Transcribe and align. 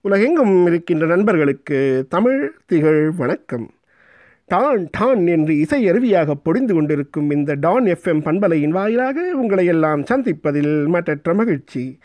உலகெங்கும் 0.00 0.66
இருக்கின்ற 0.66 1.06
நண்பர்களுக்கு 1.06 2.06
தமிழ் 2.08 2.52
திகழ் 2.66 3.10
வணக்கம். 3.10 3.70
டான் 4.46 4.88
டான் 4.90 5.26
என்று 5.26 5.58
இசை 5.58 5.90
அருவியாக 5.90 6.34
பொடிந்து 6.44 6.72
கொண்டிருக்கும் 6.72 7.30
இந்த 7.30 7.54
டான் 7.54 7.84
எஃப்எம் 7.84 8.22
பண்பலையின் 8.24 8.68
வாயிலாக 8.68 9.30
உங்களை 9.34 9.66
எல்லாம் 9.66 10.04
சந்திப்பதில் 10.04 10.86
மற்றற்ற 10.86 11.34
மகிழ்ச்சி. 11.34 11.98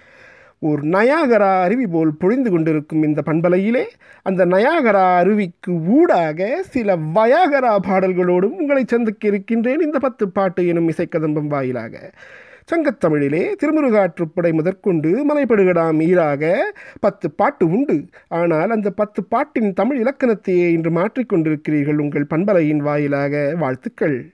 ஒரு 0.60 0.82
நயாகரா 0.82 1.62
அருவி 1.62 1.88
போல் 1.88 2.14
பொழிந்து 2.18 2.52
கொண்டிருக்கும் 2.52 3.04
இந்த 3.04 3.22
பண்பலையிலே 3.26 3.84
அந்த 4.24 4.46
நயாகரா 4.46 5.06
அருவிக்கு 5.22 5.86
ஊடாக 5.88 6.64
சில 6.64 6.96
வயாகரா 6.96 7.78
பாடல்களோடும் 7.88 8.58
உங்களை 8.60 8.84
சந்திக்க 8.88 9.28
இருக்கின்றேன். 9.28 9.80
இந்த 9.80 10.00
பத்து 10.00 10.30
பாட்டு 10.30 10.68
எனும் 10.68 10.90
இசைக்கதம்பம் 10.90 11.48
வாயிலாக. 11.48 12.12
சங்கத்தமிழிலே 12.72 13.56
திருமுருகாற்றுப்படை 13.64 14.54
முதற்கொண்டு 14.54 15.10
மலைப்படுகடாம் 15.30 16.02
ஈராக 16.02 16.74
பத்து 17.00 17.32
பாட்டு 17.32 17.68
உண்டு. 17.68 18.06
ஆனால் 18.28 18.70
அந்த 18.70 18.90
பத்து 18.92 19.24
பாட்டின் 19.24 19.74
தமிழ் 19.74 20.02
இலக்கணத்தையே 20.02 20.72
இன்று 20.72 20.92
மாற்றிக்கொண்டிருக்கிறீர்கள் 20.92 21.98
உங்கள் 21.98 22.28
பண்பலையின் 22.30 22.78
வாயிலாக 22.78 23.54
வாழ்த்துக்கள். 23.58 24.34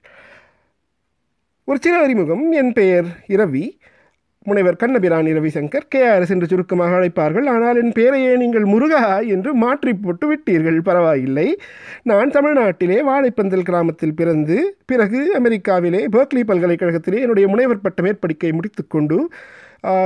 ஒரு 1.63 1.79
சிறு 1.81 1.97
அறிமுகம். 2.03 2.51
என் 2.51 2.73
பெயர் 2.73 3.05
இரவி. 3.27 3.79
முனைவர் 4.49 4.79
கண்ணபிராணி 4.81 5.31
ரவிசங்கர் 5.37 5.87
கே 5.93 6.01
ஆர்எஸ் 6.13 6.33
என்று 6.35 6.49
சுருக்கமாக 6.51 6.97
அழைப்பார்கள். 6.99 7.47
ஆனால் 7.53 7.79
என் 7.83 7.95
பெயரையே 7.99 8.33
நீங்கள் 8.43 8.65
முருகா 8.73 9.03
என்று 9.35 9.53
மாற்றி 9.63 9.93
போட்டு 10.05 10.27
விட்டீர்கள். 10.31 10.79
பரவாயில்லை. 10.89 11.47
நான் 12.11 12.35
தமிழ்நாட்டிலே 12.37 12.99
வாழைப்பந்தல் 13.11 13.67
கிராமத்தில் 13.69 14.17
பிறந்து 14.19 14.57
பிறகு 14.91 15.21
அமெரிக்காவிலே 15.39 16.03
பெர்க்லி 16.17 16.43
பல்கலைக்கழகத்திலே 16.51 17.23
என்னுடைய 17.25 17.47
முனைவர் 17.53 17.85
பட்ட 17.87 18.01
மேற்படிக்கை 18.07 18.53
முடித்துக்கொண்டு 18.59 19.19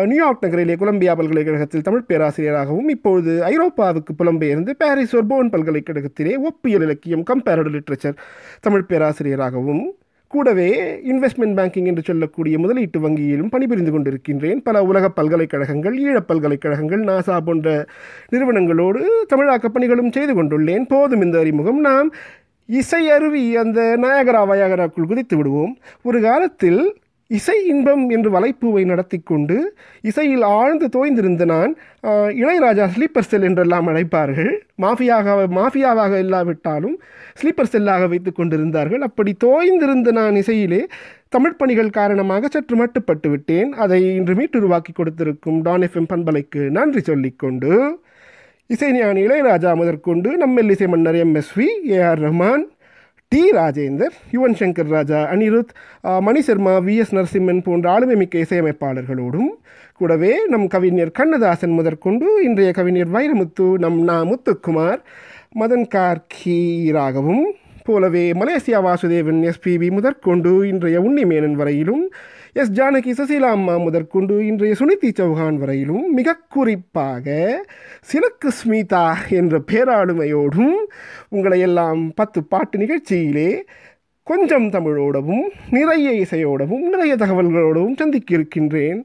நியூயார்க் 0.10 0.44
நகரிலே 0.46 0.74
கொலம்பியா 0.82 1.14
பல்கலைக்கழகத்தில் 1.20 1.86
தமிழ் 1.86 2.08
பேராசிரியராகவும் 2.10 2.90
இப்பொழுது 2.96 3.32
ஐரோப்பாவுக்கு 3.52 4.12
புலம்பெயர்ந்து 4.20 4.72
பாரிஸ் 4.82 5.16
ஒர்போன் 5.20 5.50
பல்கலைக்கழகத்திலே 5.54 6.34
ஒப்பியல் 6.50 6.86
இலக்கியம் 6.88 7.24
கம்பேரடு 7.30 7.72
லிட்ரேச்சர் 7.76 8.20
தமிழ் 8.66 8.86
பேராசிரியராகவும் 8.92 9.84
கூடவே 10.34 10.70
இன்வெஸ்ட்மெண்ட் 11.12 11.58
பேங்கிங் 11.58 11.86
என்று 11.86 12.02
சொல்லக்கூடிய 12.02 12.60
முதலீட்டு 12.60 13.00
வங்கியிலும் 13.00 13.50
பணிபுரிந்து 13.50 13.92
கொண்டிருக்கின்றேன். 13.92 14.60
பல 14.64 14.84
உலக 14.84 15.10
பல்கலைக்கழகங்கள் 15.10 15.96
ஈழப் 15.98 16.28
பல்கலைக்கழகங்கள் 16.28 17.04
நாசா 17.04 17.40
போன்ற 17.40 17.86
நிறுவனங்களோடு 18.32 19.02
தமிழாக்க 19.36 19.66
பணிகளும் 19.74 20.12
செய்து 20.12 20.34
கொண்டுள்ளேன். 20.34 20.86
போதும் 20.88 21.22
இந்த 21.22 21.40
அறிமுகம். 21.40 21.80
நாம் 21.80 22.14
இசை 22.66 23.10
அருவி 23.10 23.56
அந்த 23.56 23.98
நாயகரா 24.02 24.42
வயாகராக்குள் 24.48 25.08
குதித்து 25.08 25.38
விடுவோம். 25.38 25.78
ஒரு 26.04 26.22
காலத்தில் 26.22 26.82
இசை 27.32 27.56
இன்பம் 27.72 28.04
என்று 28.16 28.30
வலைப்பூவை 28.36 28.82
நடத்தி 28.86 29.18
கொண்டு 29.20 29.56
இசையில் 30.10 30.44
ஆழ்ந்து 30.58 30.88
தோய்ந்திருந்த 30.96 31.46
நான் 31.52 31.72
இளையராஜா 32.42 32.86
ஸ்லீப்பர் 32.96 33.28
செல் 33.30 33.48
என்றெல்லாம் 33.50 33.88
அழைப்பார்கள். 33.92 34.52
மாஃபியாக 34.84 35.36
மாஃபியாவாக 35.60 36.20
இல்லாவிட்டாலும் 36.26 36.96
ஸ்லீப்பர் 37.42 37.72
செல்லாக 37.74 38.08
வைத்து 38.14 38.32
கொண்டிருந்தார்கள். 38.32 39.04
அப்படி 39.08 39.34
தோய்ந்திருந்த 39.46 40.12
நான் 40.20 40.40
இசையிலே 40.44 40.82
தமிழ் 41.36 41.60
பணிகள் 41.62 41.96
காரணமாக 42.00 42.50
சற்று 42.56 42.76
மட்டுப்பட்டு 42.82 43.30
விட்டேன். 43.30 43.72
அதை 43.86 44.02
இன்று 44.20 44.36
மீட்டுருவாக்கி 44.40 44.94
கொடுத்திருக்கும் 44.94 45.60
டான் 45.68 45.86
எஃப்எம் 45.90 46.12
பண்பலைக்கு 46.14 46.64
நன்றி 46.80 47.04
சொல்லிக்கொண்டு 47.12 47.72
இசைஞானி 48.70 49.22
இளையராஜா 49.28 49.72
முதற்கொண்டு 49.80 50.30
நம்ம 50.42 50.62
இசை 50.76 50.88
மன்னர் 50.92 51.18
MSV 51.24 51.66
AR 51.96 52.22
Rahman 52.26 52.64
D 53.34 53.42
Rajendar 53.52 54.16
Yuvan 54.32 54.56
Shankar 54.56 54.90
Raja 54.90 55.20
Anirudh 55.28 55.72
Mani 56.20 56.42
Sharma 56.42 56.74
V 56.80 56.96
S 56.96 57.14
Narasimhan 57.16 57.62
போன்ற 57.62 57.86
ஆளுமைமிக்க 57.92 58.36
இசையமைப்பாளர்களோடும் 58.38 59.48
கூடவே 59.94 60.32
நம் 60.50 60.68
கவிஞர் 60.68 61.12
கண்ணதாசன் 61.12 61.74
முதற்கொண்டு 61.74 62.28
இன்றைய 62.44 62.72
கவிஞர் 62.72 63.12
வைரமுத்து 63.12 63.68
நம் 63.78 63.98
நா 64.04 64.18
முத்துக்குமார் 64.24 65.02
மதன் 65.54 65.88
கார்கீராகவும் 65.96 67.44
போலவே 67.86 68.26
மலேசியா 68.34 68.82
வாசுதேவன் 68.84 69.42
எஸ்பிபி 69.44 69.90
முதற்கொண்டு 69.90 70.54
இன்றைய 70.68 71.00
உன்னிமேனன் 71.02 71.56
வரையிலும் 71.56 72.04
எஸ் 72.56 72.74
ஜானகி 72.74 73.12
சுசீலா 73.12 73.48
அம்மா 73.52 73.76
முதற்கொண்டு 73.78 74.34
இன்றைய 74.46 74.74
சுனிதி 74.80 75.10
சௌஹான் 75.12 75.56
வரையிலும் 75.58 76.04
மிக 76.14 76.36
குறிப்பாக 76.50 77.26
சிலக்கு 78.02 78.50
ஸ்மிதா 78.52 79.06
என்ற 79.30 79.60
பேராளுமையோடும் 79.72 80.76
உங்களை 81.30 81.60
எல்லாம் 81.60 82.02
பத்து 82.16 82.42
பாட்டு 82.44 82.78
நிகழ்ச்சியிலே 82.78 83.50
கொஞ்சம் 84.28 84.68
தமிழோடவும் 84.70 85.46
நிறைய 85.70 86.10
இசையோடவும் 86.20 86.86
நிறைய 86.90 87.16
தகவல்களோடவும் 87.16 87.98
சந்திக்க 87.98 88.32
இருக்கின்றேன் 88.36 89.02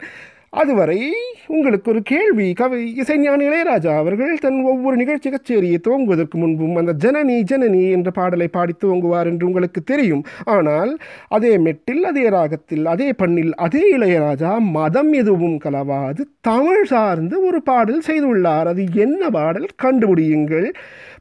அதுவரை 0.51 1.13
உங்களுக்கு 1.47 1.91
ஒரு 1.91 2.03
கேள்வி. 2.03 2.53
கவி 2.53 2.95
இசைஞான 3.01 3.41
இளையராஜா 3.49 3.97
அவர்கள் 3.97 4.39
தன் 4.39 4.63
ஒவ்வொரு 4.63 4.97
நிகழ்ச்சி 4.97 5.31
கச்சேரியை 5.31 5.77
துவங்குவதற்கு 5.89 6.35
முன்பும் 6.35 6.77
அந்த 6.77 6.95
ஜனனி 7.05 7.43
ஜனனி 7.51 7.91
என்ற 7.91 8.11
பாடலை 8.11 8.49
பாடி 8.49 8.75
துவங்குவார் 8.85 9.25
என்று 9.25 9.47
உங்களுக்கு 9.47 9.83
தெரியும். 9.83 10.25
ஆனால் 10.45 10.99
அதே 11.29 11.57
மெட்டில் 11.57 12.01
அதே 12.01 12.29
ராகத்தில் 12.29 12.87
அதே 12.87 13.13
பண்ணில் 13.13 13.55
அதே 13.55 13.97
இளையராஜா 13.97 14.59
மதம் 14.59 15.13
எதுவும் 15.13 15.59
கலவாது. 15.65 16.21
தமிழ் 16.41 16.85
சார்ந்து 16.85 17.47
ஒரு 17.47 17.63
பாடல் 17.63 18.03
செய்துள்ளார். 18.07 18.67
அது 18.67 18.85
என்ன 18.95 19.31
பாடல்? 19.31 19.67
கண்டுபிடியுங்கள். 19.83 20.73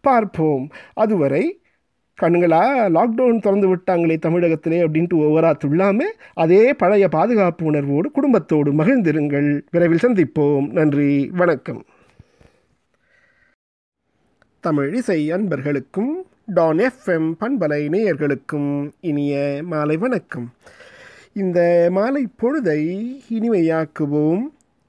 பார்ப்போம். 0.01 0.69
அதுவரை 0.93 1.59
கண்ணுங்களா 2.21 2.61
லாக்டவுன் 2.95 3.39
திறந்து 3.39 3.75
விட்டாங்களே 3.75 4.19
தமிழகத்திலே 4.19 4.87
அப்படின்ட்டு 4.87 5.13
ஒவ்வொரா 5.13 5.57
துள்ளாமல் 5.57 6.13
அதே 6.33 6.73
பழைய 6.73 7.07
பாதுகாப்பு 7.07 7.65
உணர்வோடு 7.65 8.11
குடும்பத்தோடு 8.11 8.73
மகிழ்ந்திருங்கள். 8.73 9.61
விரைவில் 9.71 9.99
சந்திப்போம். 10.01 10.71
நன்றி. 10.71 11.29
வணக்கம். 11.29 11.83
தமிழ் 14.59 14.93
இசை 14.93 15.31
அன்பர்களுக்கும் 15.31 16.25
டான் 16.45 16.77
எஃப்எம் 16.77 17.33
பண்பலை 17.39 17.87
நேயர்களுக்கும் 17.89 18.91
இனிய 18.99 19.59
மாலை 19.63 19.97
வணக்கம். 19.97 20.53
இந்த 21.33 21.87
மாலை 21.91 22.27
பொழுதை 22.41 23.05
இனிமையாக்குவோம். 23.29 24.41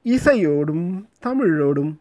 இசையோடும் 0.04 1.04
தமிழோடும். 1.26 1.94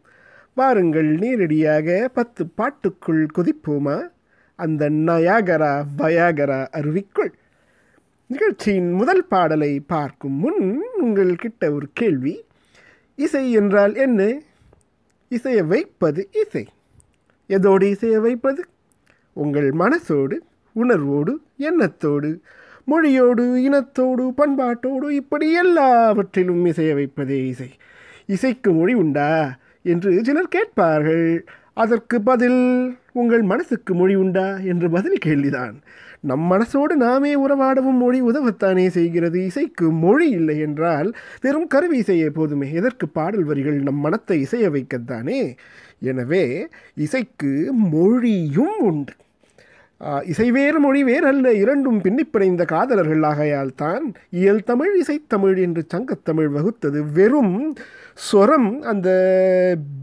வாருங்கள் 0.54 1.14
நேரடியாக 1.14 2.10
பத்து 2.14 2.46
பாட்டுக்குள் 2.46 3.26
குதிப்போமா? 3.38 4.16
அந்த 4.58 4.90
நயாகரா 4.90 5.84
வயாகரா 5.98 6.66
அருவிக்குள். 6.72 7.32
நிகழ்ச்சியின் 8.26 8.92
முதல் 8.92 9.24
பாடலை 9.24 9.80
பார்க்கும் 9.80 10.32
முன் 10.32 10.82
உங்கள்கிட்ட 11.02 11.70
ஒரு 11.70 11.88
கேள்வி. 11.92 12.44
இசை 13.14 13.52
என்றால் 13.52 13.94
என்ன? 13.94 14.40
இசையை 15.28 15.62
வைப்பது 15.62 16.28
இசை. 16.32 16.66
எதோடு 17.48 17.82
இசையை 17.82 18.18
வைப்பது? 18.18 18.64
உங்கள் 19.32 19.70
மனசோடு 19.70 20.36
உணர்வோடு 20.72 21.40
எண்ணத்தோடு 21.56 22.40
மொழியோடு 22.84 23.44
இனத்தோடு 23.56 24.34
பண்பாட்டோடு 24.36 25.10
இப்படி 25.10 25.52
எல்லாவற்றிலும் 25.52 26.66
இசையை 26.66 26.94
வைப்பதே 26.94 27.46
இசை. 27.46 27.70
இசைக்கு 28.26 28.72
மொழி 28.72 28.94
உண்டா? 28.94 29.58
என்று 29.82 30.24
சிலர் 30.24 30.48
கேட்பார்கள். 30.48 31.46
அதற்கு 31.82 32.16
பதில் 32.20 32.60
உங்கள் 33.12 33.42
மனசுக்கு 33.42 33.92
மொழி 33.94 34.14
உண்டா? 34.14 34.46
என்று 34.72 34.86
பதில் 34.90 35.18
கேள்விதான். 35.26 35.76
நம் 36.20 36.46
மனசோடு 36.52 36.94
நாமே 37.02 37.32
உறவாடவும் 37.36 38.00
மொழி 38.02 38.20
உதவத்தானே 38.22 38.86
செய்கிறது. 38.88 39.38
இசைக்கு 39.44 39.86
மொழி 40.04 40.26
இல்லை 40.30 40.56
என்றால் 40.58 41.08
வெறும் 41.40 41.66
கருவி 41.66 41.96
இசையே 41.98 42.28
போதுமே. 42.28 42.68
எதற்கு 42.72 43.08
பாடல் 43.08 43.44
வரிகள் 43.44 43.78
நம் 43.88 44.02
மனத்தை 44.06 44.38
இசைய 44.46 44.66
வைக்கத்தானே? 44.76 45.40
எனவே 46.10 46.44
இசைக்கு 47.06 47.52
மொழியும் 47.94 48.76
உண்டு. 48.90 49.14
இசை 50.32 50.48
வேறு 50.50 50.78
மொழி 50.80 51.00
வேறல்ல. 51.04 51.48
இரண்டும் 51.62 52.00
பின்னிப்பிணைந்த 52.02 52.64
காதலர்கள் 52.64 53.24
ஆகையால் 53.30 53.72
தான் 53.76 54.04
இயல் 54.40 54.66
தமிழ் 54.70 54.92
இசைத்தமிழ் 55.02 55.56
என்று 55.66 55.82
சங்கத்தமிழ் 55.94 56.50
வகுத்தது. 56.56 57.00
வெறும் 57.12 57.54
ஸ்வரம் 58.26 58.68
அந்த 58.80 59.08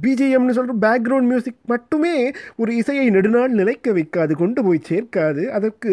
பிஜிஎம்னு 0.04 0.56
சொல்கிற 0.58 0.76
பேக்ரவுண்ட் 0.86 1.30
மியூசிக் 1.32 1.58
மட்டுமே 1.66 2.32
ஒரு 2.56 2.76
இசையை 2.76 3.10
நெடுநாள் 3.10 3.58
நிலைக்க 3.60 3.92
வைக்காது 3.92 4.34
கொண்டு 4.34 4.64
போய் 4.64 4.88
சேர்க்காது. 4.90 5.44
அதற்கு 5.58 5.92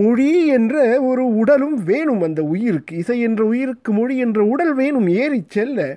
மொழி 0.00 0.46
என்ற 0.46 1.02
ஒரு 1.02 1.24
உடலும் 1.36 1.76
வேணும் 1.84 2.22
அந்த 2.22 2.42
உயிருக்கு. 2.42 2.96
இசை 2.96 3.20
என்ற 3.20 3.44
உயிருக்கு 3.44 3.92
மொழி 3.92 4.16
என்ற 4.18 4.40
உடல் 4.44 4.74
வேணும் 4.74 5.08
ஏறி 5.22 5.40
செல்ல. 5.48 5.96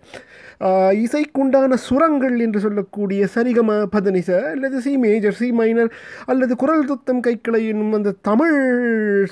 இசைக்குண்டான 1.05 1.73
சுரங்கள் 1.87 2.35
என்று 2.39 2.59
சொல்லக்கூடிய 2.59 3.27
சரிகம 3.35 3.71
பதனிச 3.95 4.29
அல்லது 4.51 4.81
சி 4.81 4.97
மேஜர் 4.97 5.37
சி 5.39 5.51
மைனர் 5.51 5.91
அல்லது 6.25 6.55
குரல் 6.55 6.85
துத்தம் 6.85 7.23
கைக்கிளை 7.27 7.61
என்னும் 7.67 7.93
அந்த 7.93 8.15
தமிழ் 8.21 8.57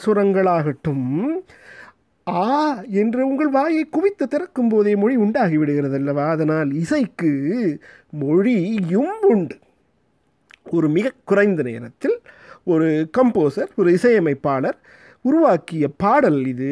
சுரங்களாகட்டும் 0.06 1.06
ஆ 2.28 2.42
என்று 2.94 3.28
உங்கள் 3.28 3.50
வாயை 3.50 3.84
குவித்து 3.90 4.28
திறக்கும் 4.28 4.70
போதே 4.70 4.96
மொழி 4.96 5.18
உண்டாகிவிடுகிறது 5.18 5.94
அல்லவா 5.94 6.30
அதனால் 6.30 6.74
இசைக்கு 6.74 7.32
மொழியும் 8.14 9.16
உண்டு. 9.30 9.56
ஒரு 10.70 10.90
மிக 10.90 11.12
குறைந்த 11.24 11.62
நேரத்தில் 11.64 12.16
ஒரு 12.64 13.10
கம்போசர் 13.18 13.70
ஒரு 13.76 13.92
இசையமைப்பாளர் 13.92 14.78
உருவாக்கிய 15.26 15.86
பாடல் 16.04 16.40
இது. 16.52 16.72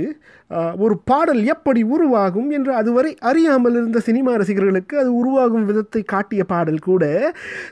ஒரு 0.84 0.96
பாடல் 1.10 1.42
எப்படி 1.54 1.82
உருவாகும் 1.96 2.50
என்று 2.58 2.72
அதுவரை 2.80 3.12
அறியாமல் 3.30 3.76
இருந்த 3.80 4.00
சினிமா 4.08 4.32
ரசிகர்களுக்கு 4.42 4.96
அது 5.02 5.12
உருவாகும் 5.22 5.68
விதத்தை 5.70 6.02
காட்டிய 6.14 6.44
பாடல் 6.54 6.82
கூட. 6.88 7.04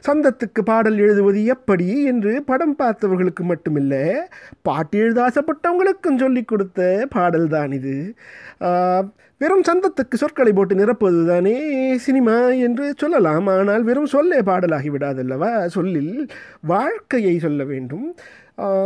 சந்தத்துக்கு 0.07 0.63
பாடல் 0.71 0.99
எழுதுவது 1.05 1.41
எப்படி 1.55 1.87
என்று 2.11 2.33
படம் 2.51 2.75
பார்த்தவர்களுக்கு 2.83 3.45
மட்டுமில்லை 3.51 4.05
பாட்டு 4.69 4.97
எழுத 5.03 5.21
ஆசைப்பட்டவங்களுக்கும் 5.27 6.21
சொல்லிக் 6.23 6.49
கொடுத்த 6.51 6.89
பாடல் 7.15 7.49
தான் 7.55 7.73
இது. 7.79 7.97
வெறும் 9.41 9.67
சந்தத்துக்கு 9.67 10.15
சொற்களை 10.21 10.51
போட்டு 10.53 10.75
நிரப்புவது 10.79 11.19
தானே 11.25 11.57
சினிமா 12.05 12.37
என்று 12.67 12.85
சொல்லலாம். 13.01 13.47
ஆனால் 13.55 13.83
வெறும் 13.89 14.11
சொல்லே 14.13 14.39
பாடலாகி 14.47 14.89
விடாதல்லவா? 14.93 15.51
சொல்லில் 15.75 16.15
வாழ்க்கையை 16.71 17.35
சொல்ல 17.45 17.63
வேண்டும். 17.71 18.07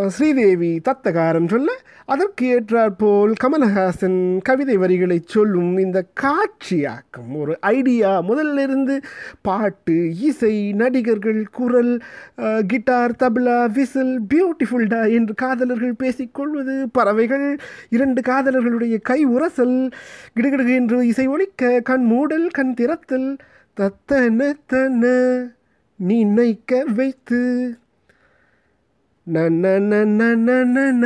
ஸ்ரீதேவி 0.07 0.81
தத்தகாரம் 0.87 1.47
சொல்ல 1.47 1.71
அதற்கு 2.05 2.45
ஏற்றாற்போல் 2.47 3.33
கமலஹாசன் 3.43 4.37
கவிதை 4.41 4.77
வரிகளை 4.77 5.21
சொல்லும் 5.25 5.77
இந்த 5.77 5.99
காட்சியாக்கம். 6.21 7.29
ஒரு 7.35 7.57
ஐடியா. 7.59 8.21
முதல்லிருந்து 8.21 8.95
பாட்டு 9.41 9.95
இசை 10.19 10.73
நடிகர்கள் 10.73 11.41
குரல் 11.51 11.93
கிட்டார் 12.67 13.15
தபலா 13.23 13.71
விசில் 13.71 14.19
பியூட்டிஃபுல்டா 14.29 15.01
என்று 15.11 15.35
காதலர்கள் 15.35 15.93
பேசிக்கொள்வது 15.93 16.75
பறவைகள் 16.91 17.47
இரண்டு 17.89 18.21
காதலர்களுடைய 18.21 18.97
கை 19.01 19.25
உரசல் 19.25 19.77
கிடுகிடுகு 20.35 20.75
என்று 20.75 21.07
இசை 21.07 21.27
ஒழிக்க 21.27 21.79
கண் 21.81 22.03
மூடல் 22.03 22.47
கண் 22.47 22.73
திறத்தல் 22.73 23.29
தத்தன 23.77 24.51
தன 24.65 25.03
நினைக்க 25.95 26.83
வைத்து 26.95 27.41
நன்ன 29.27 31.05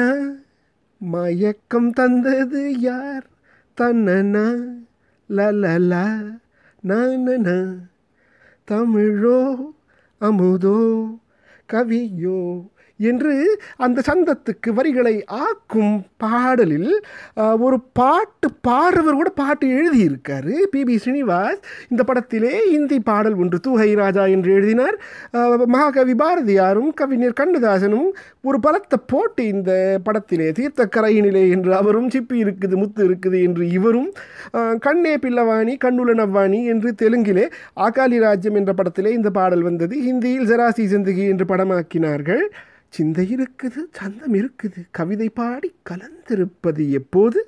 மயக்கம் 0.99 1.89
தந்தது 1.89 2.79
யார்? 2.79 3.25
தன்னனா 3.81 4.65
லலலா 5.29 6.21
நன 6.81 7.47
தமிழோ 8.71 9.67
அமுதோ 10.21 11.07
கவியோ 11.73 12.69
என்று 12.99 13.33
அந்த 13.85 13.99
சந்தத்துக்கு 14.09 14.69
வரிகளை 14.73 15.15
ஆக்கும் 15.43 15.95
பாடலில் 16.17 16.91
ஒரு 17.65 17.77
பாட்டு 17.99 18.47
பாடுறவர் 18.67 19.19
கூட 19.19 19.29
பாட்டு 19.41 19.65
எழுதியிருக்காரு. 19.77 20.53
பி. 20.73 20.81
பி. 20.83 20.95
ஸ்ரீனிவாஸ் 21.03 21.59
இந்த 21.89 22.01
படத்திலே 22.09 22.53
இந்தி 22.77 22.99
பாடல் 22.99 23.37
ஒன்று 23.43 23.59
தூஹை 23.67 23.89
ராஜா 23.95 24.25
என்று 24.35 24.51
எழுதினார். 24.53 24.97
மகாகவி 25.75 26.15
பாரதியாரும் 26.23 26.91
கவிஞர் 26.93 27.39
கண்ணதாசனும் 27.41 28.09
ஒரு 28.41 28.59
பலத்த 28.59 28.97
போட்டு 29.11 29.43
இந்த 29.47 29.71
படத்திலே 30.07 30.49
தீர்த்தக்கரையினிலே 30.59 31.43
என்று 31.55 31.71
அவரும் 31.75 32.09
சிப்பி 32.09 32.37
இருக்குது 32.45 32.75
முத்து 32.81 33.01
இருக்குது 33.09 33.39
என்று 33.47 33.63
இவரும் 33.69 34.09
கண்ணே 34.79 35.15
பில்லவாணி 35.17 35.75
கண்ணுல 35.85 36.13
நவ்வாணி 36.21 36.61
என்று 36.73 36.91
தெலுங்கிலே 37.01 37.45
ஆகாலி 37.87 38.19
ராஜ்யம் 38.19 38.55
என்ற 38.55 38.73
படத்திலே 38.73 39.11
இந்த 39.19 39.29
பாடல் 39.29 39.61
வந்தது. 39.61 39.95
ஹிந்தியில் 40.07 40.47
ஜெராசி 40.51 40.85
சிந்தகி 40.93 41.25
என்று 41.33 41.45
படமாக்கினார்கள். 41.45 42.43
சிந்தை 42.95 43.25
இருக்குது 43.35 43.79
சந்தம் 43.91 44.33
இருக்குது. 44.33 44.79
கவிதை 44.91 45.29
பாடி 45.29 45.69
கலந்திருப்பது 45.89 46.83
எப்போது? 46.89 47.39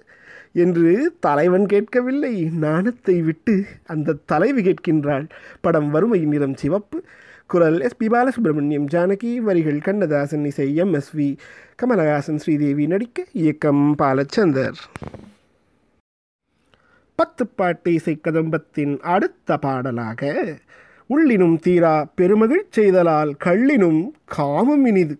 என்று 0.53 0.91
தலைவன் 1.19 1.65
கேட்கவில்லை. 1.65 2.33
நாணத்தை 2.57 3.21
விட்டு 3.21 3.55
அந்த 3.85 4.15
தலைவி 4.25 4.61
கேட்கின்றாள். 4.61 5.25
படம் 5.61 5.89
வறுமை 5.89 6.19
நிறம் 6.25 6.55
சிவப்பு. 6.55 6.99
குரல் 7.49 7.79
எஸ். 7.79 7.97
பி. 7.97 8.07
பாலசுப்ரமணியம் 8.07 8.87
ஜானகி. 8.91 9.35
வரிகள் 9.37 9.79
கண்ணதாசன் 9.79 10.45
இசை 10.45 10.75
M. 10.75 10.93
S. 10.93 11.11
We. 11.17 11.29
Kamal Haasan 11.79 12.41
Sridevi 12.45 12.87
நடிக்க 12.87 13.25
இயக்கம் 13.33 13.95
பாலச்சந்தர். 13.97 14.79
பத்து 17.19 17.47
பாட்டு 17.59 17.93
இசை 17.93 18.19
கதம்பத்தின் 18.21 18.99
அடுத்த 19.13 19.57
பாடலாக 19.57 20.21
உள்ளினும் 21.09 21.57
தீரா 21.59 21.93
பெருமகிழ் 22.15 22.65
செய்தலால் 22.75 23.31
கள்ளினும் 23.45 24.01
காமம் 24.25 24.85
இனிது. 24.85 25.15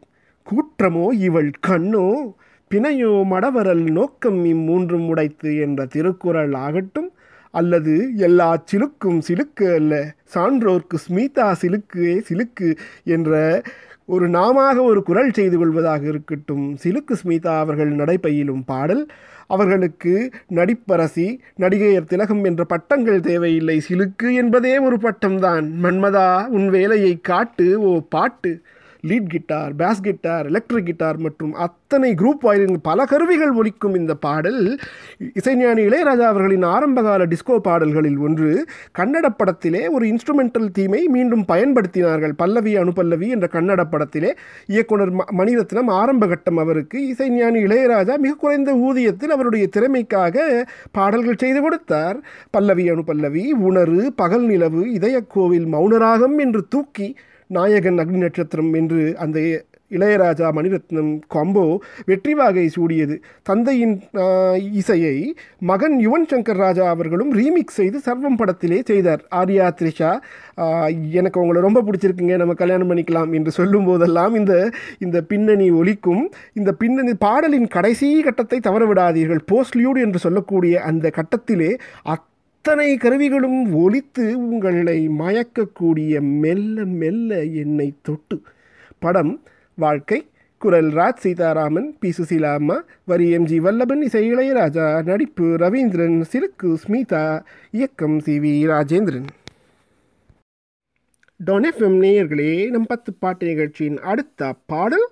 கூற்றமோ 0.50 1.12
இவள் 1.12 1.52
கண்ணோ? 1.68 2.34
பிணையோ 2.72 3.12
மடவரல் 3.32 3.92
நோக்கம் 3.92 4.46
இம்மூன்றும் 4.46 5.08
உடைத்து 5.08 5.58
என்ற 5.58 5.86
திருக்குறள் 5.86 6.54
ஆகட்டும். 6.54 7.12
அல்லது 7.52 8.12
எல்லா 8.16 8.64
சிலுக்கும் 8.72 9.20
சிலுக்கு 9.28 9.74
அல்ல 9.74 10.16
சான்றோர்க்கு 10.34 10.98
ஸ்மிதா 11.10 11.54
சிலுக்குவே 11.62 12.16
சிலுக்கு 12.30 12.78
என்ற 13.04 13.62
ஒரு 14.06 14.30
நாமாக 14.30 14.82
ஒரு 14.82 15.04
குரல் 15.04 15.32
செய்து 15.32 15.58
கொள்வதாக 15.58 16.08
இருக்கட்டும். 16.08 16.78
சிலுக்கு 16.84 17.16
ஸ்மிதா 17.24 17.58
அவர்கள் 17.58 17.96
நடைப்பயிலும் 17.96 18.62
பாடல். 18.66 19.08
அவர்களுக்கு 19.48 20.30
நடிப்பரசி 20.48 21.42
நடிகையர் 21.60 22.12
திலகம் 22.14 22.44
என்ற 22.44 22.64
பட்டங்கள் 22.64 23.20
தேவையில்லை. 23.20 23.82
சிலுக்கு 23.90 24.34
என்பதே 24.34 24.78
ஒரு 24.78 24.98
பட்டம்தான். 24.98 25.68
மன்மதா 25.84 26.48
உன் 26.48 26.70
வேலையை 26.70 27.20
காட்டு 27.22 27.82
ஓ 27.82 28.00
பாட்டு. 28.10 28.62
Lead 29.07 29.27
guitar 29.27 29.75
bass 29.75 30.01
guitar 30.01 30.45
electric 30.45 30.86
guitar 30.86 31.18
மற்றும் 31.18 31.54
அத்தனை 31.54 32.13
குரூப் 32.13 32.39
வாயிலின் 32.39 32.81
பல 32.81 33.06
கருவிகள் 33.06 33.51
ஒலிக்கும் 33.51 33.95
இந்த 33.95 34.15
பாடல். 34.15 34.80
இசைஞானி 35.19 35.86
இளையராஜா 35.86 36.25
அவர்களின் 36.25 36.62
ஆரம்பகால 36.62 37.25
டிஸ்கோ 37.25 37.57
பாடல்களில் 37.57 38.18
ஒன்று. 38.18 38.65
கன்னட 38.98 39.25
படத்திலே 39.38 39.88
ஒரு 39.88 40.06
இன்ஸ்ட்ருமெண்டல் 40.06 40.71
தீமை 40.74 41.07
மீண்டும் 41.07 41.45
பயன்படுத்தினார்கள். 41.48 42.31
பல்லவி 42.38 42.77
அனுபல்லவி 42.77 43.27
என்ற 43.30 43.48
கன்னட 43.51 43.83
படத்திலே 43.83 44.36
இயக்குனர் 44.65 45.13
ம- 45.13 45.25
மணிரத்னம் 45.38 45.88
ஆரம்ப 45.88 46.27
கட்டம் 46.27 46.57
அவருக்கு 46.57 47.15
இசைஞானி 47.18 47.59
இளையராஜா 47.59 48.18
மிக 48.18 48.33
குறைந்த 48.33 48.74
ஊதியத்தில் 48.74 49.24
அவருடைய 49.24 49.69
திறமைக்காக 49.75 50.63
பாடல்கள் 50.92 51.36
செய்து 51.38 51.62
கொடுத்தார். 51.62 52.19
பல்லவி 52.50 52.92
அனுபல்லவி 52.92 53.50
உணர்வு 53.50 54.13
பகல் 54.13 54.45
நிலவு 54.45 54.94
இதயக்கோவில் 54.94 55.65
மௌனராகம் 55.65 56.38
என்று 56.38 56.68
தூக்கி 56.68 57.15
நாயகன் 57.50 58.00
அக்னி 58.04 58.20
நட்சத்திரம் 58.26 58.72
என்று 58.74 59.02
அந்த 59.26 59.40
இளையராஜா 59.92 60.48
மணிரத்னம் 60.56 61.12
காம்போ 61.34 61.64
வெற்றி 62.10 62.34
வாகை 62.34 62.66
சூடியது. 62.76 63.16
தந்தையின் 63.50 63.94
இசையை 64.80 65.14
மகன் 65.70 65.96
யுவன் 66.06 66.28
சங்கர் 66.32 66.60
ராஜா 66.64 66.86
அவர்களும் 66.94 67.32
ரீமிக்ஸ் 67.40 67.78
செய்து 67.80 67.98
சர்வம் 68.08 68.38
படத்திலே 68.42 68.80
செய்தார். 68.92 69.22
ஆர்யா 69.40 69.68
த்ரிஷா 69.80 70.12
எனக்கு 71.20 71.42
உங்களை 71.44 71.62
ரொம்ப 71.68 71.84
பிடிச்சிருக்குங்க. 71.88 72.36
நம்ம 72.44 72.56
கல்யாணம் 72.64 72.92
பண்ணிக்கலாம் 72.92 73.34
என்று 73.40 73.54
சொல்லும் 73.60 73.88
போதெல்லாம் 73.90 74.36
இந்த 74.42 74.56
இந்த 75.06 75.22
பின்னணி 75.32 75.70
ஒலிக்கும் 75.82 76.24
இந்த 76.54 76.74
பின்னணி 76.84 77.14
பாடலின் 77.26 77.70
கடைசி 77.78 78.10
கட்டத்தை 78.28 78.60
தவற 78.70 78.86
விடாதீர்கள் 78.94 79.44
என்று 80.08 80.20
சொல்லக்கூடிய 80.28 80.82
அந்த 80.92 81.12
கட்டத்திலே 81.20 81.72
அத்தனை 82.68 82.98
கருவிகளும் 82.98 83.60
ஒலித்து 83.81 84.24
உங்களை 84.34 84.96
மயக்கக்கூடிய 85.19 86.14
மெல்ல 86.22 86.86
மெல்ல 87.02 87.38
என்னை 87.62 87.94
தொட்டு. 88.02 88.38
படம் 89.00 89.31
வாழ்க்கை 89.76 90.28
குரல் 90.62 90.90
ராஜ் 90.90 91.21
சீதாராமன் 91.24 91.88
பி 92.00 92.09
சுசீலா 92.18 92.52
அம்மா 92.54 92.78
வரி 93.06 93.38
எம்ஜி 93.38 93.59
வல்லபன் 93.68 94.04
இசை 94.07 94.24
இளையராஜா 94.33 95.04
நடிப்பு 95.04 95.47
ரவீந்திரன் 95.64 96.19
சிலுக்கு 96.31 96.71
ஸ்மிதா 96.83 97.24
இயக்கம் 97.71 98.19
சி 98.19 98.40
வி 98.40 98.54
ராஜேந்திரன். 98.74 99.30
டொனெஃப்எம் 101.45 101.97
நேயர்களே 102.06 102.69
நம் 102.69 102.92
பத்து 102.94 103.14
பாட்டு 103.14 103.47
நிகழ்ச்சியின் 103.47 104.00
அடுத்த 104.14 104.54
பாடல் 104.66 105.09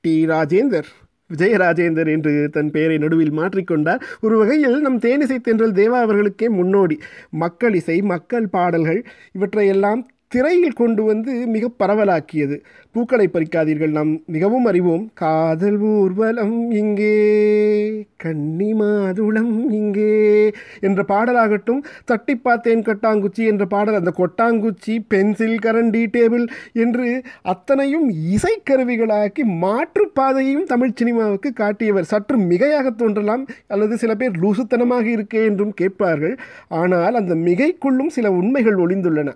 டி 0.00 0.26
ராஜேந்தர். 0.26 0.90
விஜயராஜேந்தர் 1.34 2.10
என்று 2.10 2.48
தன் 2.52 2.70
பெயரை 2.70 2.98
நடுவில் 2.98 3.32
மாற்றிக்கொண்டார். 3.32 4.00
ஒரு 4.20 4.38
வகையில் 4.38 4.80
நம் 4.80 4.98
தேனிசை 4.98 5.38
தென்றல் 5.40 5.72
தேவா 5.72 6.00
அவர்களுக்கே 6.06 6.48
முன்னோடி. 6.48 6.98
மக்கள் 7.30 7.74
இசை 7.74 8.02
மக்கள் 8.02 8.48
பாடல்கள் 8.48 9.04
இவற்றையெல்லாம் 9.32 10.02
திரையில் 10.28 10.72
கொண்டு 10.72 11.02
வந்து 11.02 11.32
மிக 11.46 11.70
பரவலாக்கியது. 11.78 12.56
பூக்களை 12.94 13.26
பறிக்காதீர்கள். 13.34 13.92
நாம் 13.98 14.10
மிகவும் 14.34 14.66
அறிவோம் 14.70 15.04
காதல் 15.22 15.78
ஊர்வலம் 15.92 16.56
இங்கே 16.80 17.14
கன்னி 18.24 18.68
மாதுளம் 18.80 19.54
இங்கே 19.78 20.12
என்ற 20.86 21.00
பாடலாகட்டும் 21.10 21.80
தட்டி 22.10 22.34
பார்த்தேன் 22.36 22.84
கட்டாங்குச்சி 22.88 23.42
என்ற 23.52 23.64
பாடல் 23.74 23.98
அந்த 24.00 24.12
கொட்டாங்குச்சி 24.20 24.94
பென்சில் 25.12 25.58
கரண்டி 25.64 26.02
டேபிள் 26.14 26.46
என்று 26.84 27.08
அத்தனையும் 27.52 28.06
இசைக்கருவிகளாக்கி 28.34 29.44
மாற்றுப்பாதையையும் 29.64 30.68
தமிழ் 30.72 30.96
சினிமாவுக்கு 31.00 31.52
காட்டியவர். 31.62 32.10
சற்று 32.12 32.38
மிகையாக 32.50 32.94
தோன்றலாம் 33.02 33.44
அல்லது 33.72 33.96
சில 34.04 34.14
பேர் 34.22 34.40
லூசுத்தனமாக 34.44 35.06
இருக்கே 35.16 35.42
என்றும் 35.50 35.74
கேட்பார்கள். 35.82 36.36
ஆனால் 36.80 37.20
அந்த 37.22 37.34
மிகைக்குள்ளும் 37.48 38.14
சில 38.18 38.32
உண்மைகள் 38.40 38.80
ஒளிந்துள்ளன. 38.84 39.30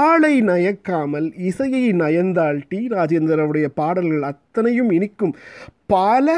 ஆளை 0.00 0.34
நயக்காமல் 0.50 1.28
இசையை 1.50 1.84
நயந்தால் 2.02 2.60
ராஜேந்திரனுடைய 3.02 3.68
பாடல்கள் 3.80 4.28
அத்தனையும் 4.32 4.92
இனிக்கும். 4.98 5.34
பல 5.94 6.34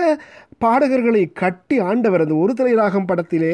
பாடகர்களை 0.63 1.23
கட்டி 1.41 1.77
ஆண்டவர் 1.89 2.23
அந்த 2.25 2.35
ஒரு 2.43 2.53
தலை 2.59 2.73
ராகம் 2.75 3.07
படத்திலே 3.09 3.51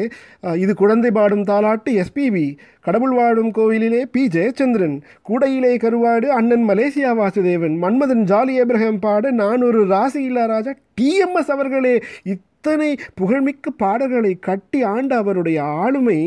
இது 0.63 0.73
குழந்தை 0.81 1.09
பாடும் 1.17 1.43
தாலாட்டு 1.49 1.91
எஸ்பிபி 2.01 2.45
கடவுள் 2.85 3.13
வாழும் 3.17 3.51
கோவிலிலே 3.57 4.01
பி. 4.11 4.23
ஜெயச்சந்திரன் 4.35 4.95
கூடையிலே 5.29 5.73
கருவாடு 5.83 6.27
அண்ணன் 6.37 6.65
மலேசியா 6.69 7.11
வாசுதேவன் 7.21 7.75
மன்மதன் 7.83 8.23
ஜாலி 8.31 8.53
ஏப்ரஹாம் 8.61 9.01
பாட 9.07 9.31
நான் 9.41 9.65
ஒரு 9.69 9.81
ராசியில்லா 9.93 10.45
ராஜா 10.53 10.73
டிஎம்எஸ் 11.01 11.51
அவர்களே. 11.55 11.95
இத்தனை 12.35 12.89
புகழ்மிக்க 13.19 13.71
பாடல்களை 13.83 14.33
கட்டி 14.39 14.79
ஆண்ட 14.93 15.11
அவருடைய 15.23 15.59
ஆளுமை 15.83 16.21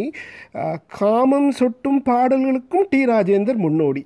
காமம் 0.98 1.50
சொட்டும் 1.60 2.02
பாடல்களுக்கும் 2.10 2.88
டி. 2.92 3.00
ராஜேந்தர் 3.14 3.64
முன்னோடி. 3.66 4.04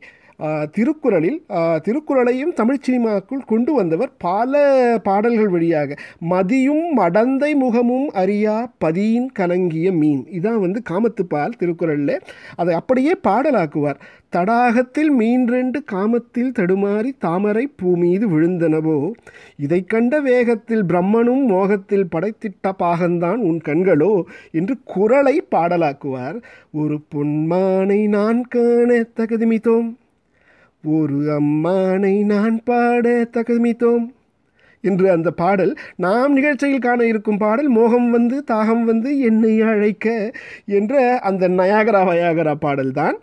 திருக்குறளில் 0.71 1.39
திருக்குறளையும் 1.87 2.53
தமிழ் 2.55 2.85
சினிமாக்குள் 2.87 3.47
கொண்டு 3.47 3.73
வந்தவர் 3.75 4.13
பல 4.19 4.61
பாடல்கள் 5.03 5.49
வழியாக. 5.49 5.97
மதியும் 6.19 6.85
மடந்தை 6.97 7.51
முகமும் 7.55 8.09
அறியா 8.11 8.73
பதியின் 8.85 9.27
கலங்கிய 9.33 9.93
மீன். 9.93 10.23
இதான் 10.39 10.61
வந்து 10.61 10.83
காமத்துப்பால் 10.91 11.59
திருக்குறளில். 11.59 12.15
அதை 12.57 12.75
அப்படியே 12.75 13.15
பாடலாக்குவார். 13.29 14.01
தடாகத்தில் 14.37 15.11
மீன் 15.11 15.45
ரெண்டு 15.47 15.83
காமத்தில் 15.93 16.55
தடுமாறி 16.59 17.11
தாமரை 17.19 17.67
பூ 17.77 17.97
மீது 17.97 18.27
விழுந்தனவோ? 18.29 19.13
இதை 19.57 19.85
கண்ட 19.85 20.21
வேகத்தில் 20.21 20.85
பிரம்மனும் 20.85 21.45
மோகத்தில் 21.45 22.11
படைத்திட்ட 22.17 22.73
பாகந்தான் 22.83 23.41
உன் 23.51 23.61
கண்களோ? 23.69 24.23
என்று 24.53 24.77
குரலை 24.85 25.45
பாடலாக்குவார். 25.51 26.43
ஒரு 26.73 26.99
பொன்மானை 27.15 28.09
நான் 28.09 28.43
காண 28.49 29.07
தகுதிமித்தோம் 29.17 29.89
ஒரு 30.85 31.19
அம்மானை 31.39 32.15
நான் 32.33 32.57
பாட 32.65 33.07
தகுமித்தோம். 33.37 34.07
என்று 34.85 35.07
அந்த 35.15 35.31
பாடல் 35.41 35.73
நாம் 36.05 36.33
நிகழ்ச்சியில் 36.33 36.85
காண 36.85 37.01
இருக்கும் 37.05 37.41
பாடல். 37.43 37.71
மோகம் 37.79 38.07
வந்து 38.11 38.37
தாகம் 38.51 38.85
வந்து 38.85 39.11
என்னை 39.29 39.55
அழைக்க 39.71 40.07
என்ற 40.79 40.95
அந்த 41.29 41.49
நயாகரா 41.49 42.03
வயாகரா 42.11 42.55
பாடல்தான். 42.65 43.19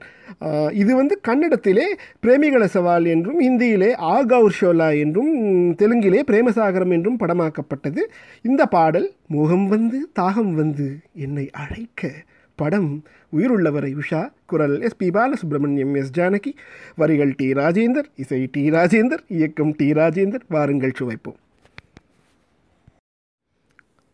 இது 0.81 0.91
வந்து 0.95 1.15
கன்னடத்திலே 1.27 1.87
பிரேமிகள 2.23 2.63
சவால் 2.75 3.05
என்றும் 3.05 3.39
ஹிந்தியிலே 3.41 3.89
ஆகவுர் 4.15 4.57
ஷோலா 4.59 4.89
என்றும் 5.03 5.33
தெலுங்கிலே 5.81 6.21
பிரேமசாகரம் 6.31 6.93
என்றும் 6.97 7.19
படமாக்கப்பட்டது. 7.19 8.01
இந்த 8.41 8.61
பாடல் 8.75 9.07
மோகம் 9.27 9.67
வந்து 9.67 9.99
தாகம் 10.19 10.53
வந்து 10.53 10.87
என்னை 11.25 11.45
அழைக்க 11.63 12.11
படம் 12.55 13.03
உயிருள்ளவரை 13.37 13.89
உஷா 14.01 14.31
குரல் 14.45 14.81
S 14.81 14.97
P 14.97 15.07
Balasubrahmanyam 15.09 15.95
S 15.95 16.13
Janaki 16.19 16.51
வரிகள் 16.95 17.33
டி 17.35 17.47
ராஜேந்தர் 17.51 18.07
இசை 18.15 18.47
டி 18.51 18.69
ராஜேந்தர் 18.69 19.23
இயக்கம் 19.27 19.73
டி 19.77 19.91
ராஜேந்தர் 19.91 20.45
வாருங்கள் 20.49 20.95
சுவைப்போம். 20.99 21.39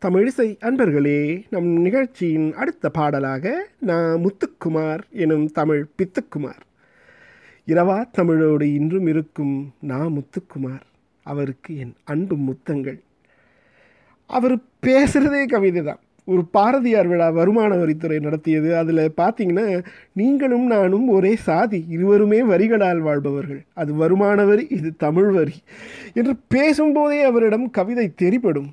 தமிழிசை 0.02 0.48
அன்பர்களே 0.62 1.44
நம் 1.50 1.70
நிகழ்ச்சியின் 1.82 2.54
அடுத்த 2.54 2.90
பாடலாக 2.90 3.54
நான் 3.80 4.22
முத்துக்குமார் 4.26 5.04
எனும் 5.12 5.48
தமிழ் 5.52 5.86
பித்துக்குமார். 5.98 6.64
இரவா 7.68 7.98
தமிழோடு 8.12 8.74
இன்றும் 8.74 9.08
இருக்கும் 9.08 9.74
நான் 9.82 10.14
முத்துக்குமார் 10.16 10.86
அவருக்கு 11.26 11.78
என் 11.78 11.94
அன்பு 12.04 12.36
முத்தங்கள். 12.36 13.00
அவர் 14.30 14.56
பேசுகிறதே 14.86 15.46
கவிதை 15.46 15.82
தான் 15.84 16.02
ஒரு 16.28 16.42
பாரதியார் 16.56 17.08
விழா 17.08 17.28
வருமான 17.30 17.72
வரித்துறை 17.76 18.18
நடத்தியது. 18.22 18.70
அதில் 18.82 19.02
பார்த்தீங்கன்னா 19.22 19.66
நீங்களும் 20.14 20.68
நானும் 20.68 21.08
ஒரே 21.08 21.34
சாதி 21.48 21.80
இருவருமே 21.96 22.40
வரிகளால் 22.52 23.02
வாழ்பவர்கள். 23.08 23.62
அது 23.74 23.94
வருமான 23.94 24.46
வரி 24.46 24.66
இது 24.78 24.92
தமிழ் 24.98 25.32
வரி 25.38 25.58
என்று 26.14 26.36
பேசும்போதே 26.48 27.20
அவரிடம் 27.32 27.68
கவிதை 27.80 28.08
தெரிபடும். 28.24 28.70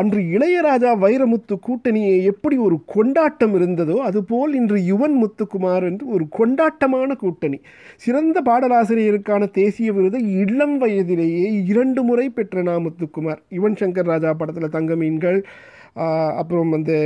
அன்று 0.00 0.20
இளையராஜா 0.36 0.90
வைரமுத்து 1.04 1.54
கூட்டணியை 1.66 2.16
எப்படி 2.30 2.56
ஒரு 2.66 2.76
கொண்டாட்டம் 2.94 3.54
இருந்ததோ 3.58 3.96
அதுபோல் 4.08 4.52
இன்று 4.54 4.78
யுவன் 4.88 5.14
முத்துக்குமார் 5.22 5.84
என்று 5.90 6.04
ஒரு 6.14 6.24
கொண்டாட்டமான 6.38 7.16
கூட்டணி. 7.22 7.58
சிறந்த 7.96 8.42
பாடலாசிரியருக்கான 8.48 9.48
தேசிய 9.50 9.92
விருதை 9.92 10.20
இளம் 10.42 10.76
வயதிலேயே 10.78 11.46
இரண்டு 11.72 12.02
முறை 12.02 12.26
பெற்ற 12.28 12.62
நா. 12.62 12.76
முத்துக்குமார். 12.86 13.40
யுவன் 13.58 13.78
சங்கர் 13.82 14.10
ராஜா 14.12 14.32
படத்தில் 14.34 14.74
தங்க 14.76 14.96
மீன்கள் 14.96 15.40
அப்புறம் 16.40 16.70
வந்து 16.70 16.96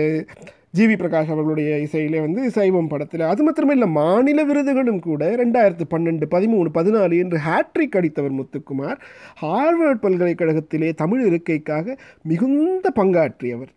ஜிவி 0.78 0.94
பிரகாஷ் 1.00 1.32
அவர்களுடைய 1.32 1.70
இசையிலே 1.76 2.20
வந்து 2.20 2.50
சைவம் 2.50 2.88
படத்தில். 2.88 3.20
அது 3.20 3.42
மாத்திரமே 3.42 3.75
மாநில 3.75 4.44
விருதுகளும் 4.44 4.99
கூட 4.99 5.22
ரெண்டாயிரத்து 5.37 5.84
பன்னெண்டு 5.90 6.26
பதிமூணு 6.30 6.68
பதினாலு 6.75 7.16
என்று 7.18 7.38
ஹேட்ரிக் 7.38 7.96
அடித்தவர் 7.99 8.38
முத்துக்குமார் 8.38 8.99
ஹார்வர்ட் 9.42 10.02
பல்கலைக்கழகத்திலே 10.04 10.92
தமிழ் 10.94 11.22
இருக்கைக்காக 11.30 11.96
மிகுந்த 12.22 12.92
பங்காற்றியவர். 12.96 13.72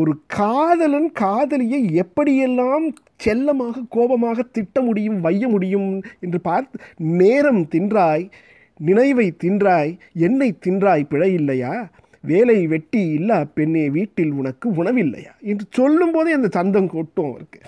ஒரு 0.00 0.12
காதலன் 0.26 1.12
காதலியை 1.12 1.80
எப்படியெல்லாம் 2.02 2.86
செல்லமாக 3.16 3.84
கோபமாக 3.88 4.42
திட்ட 4.42 4.80
முடியும் 4.80 5.20
வைய 5.20 5.48
முடியும் 5.48 6.02
என்று 6.20 6.40
பார்த்து 6.40 6.78
நேரம் 6.96 7.68
தின்றாய் 7.68 8.30
நினைவை 8.76 9.36
தின்றாய் 9.44 9.98
என்னை 10.12 10.58
தின்றாய் 10.66 11.04
பிழை 11.08 11.32
இல்லையா? 11.32 11.90
வேலை 12.20 12.66
வெட்டி 12.66 13.02
இல்லா 13.08 13.44
பெண்ணே 13.44 13.90
வீட்டில் 13.90 14.32
உனக்கு 14.32 14.68
உணவில்லையா? 14.70 15.32
என்று 15.40 15.64
சொல்லும்போதே 15.70 16.32
அந்த 16.32 16.48
சந்தம் 16.50 16.90
கொட்டும் 16.90 17.30
அவருக்கு. 17.30 17.60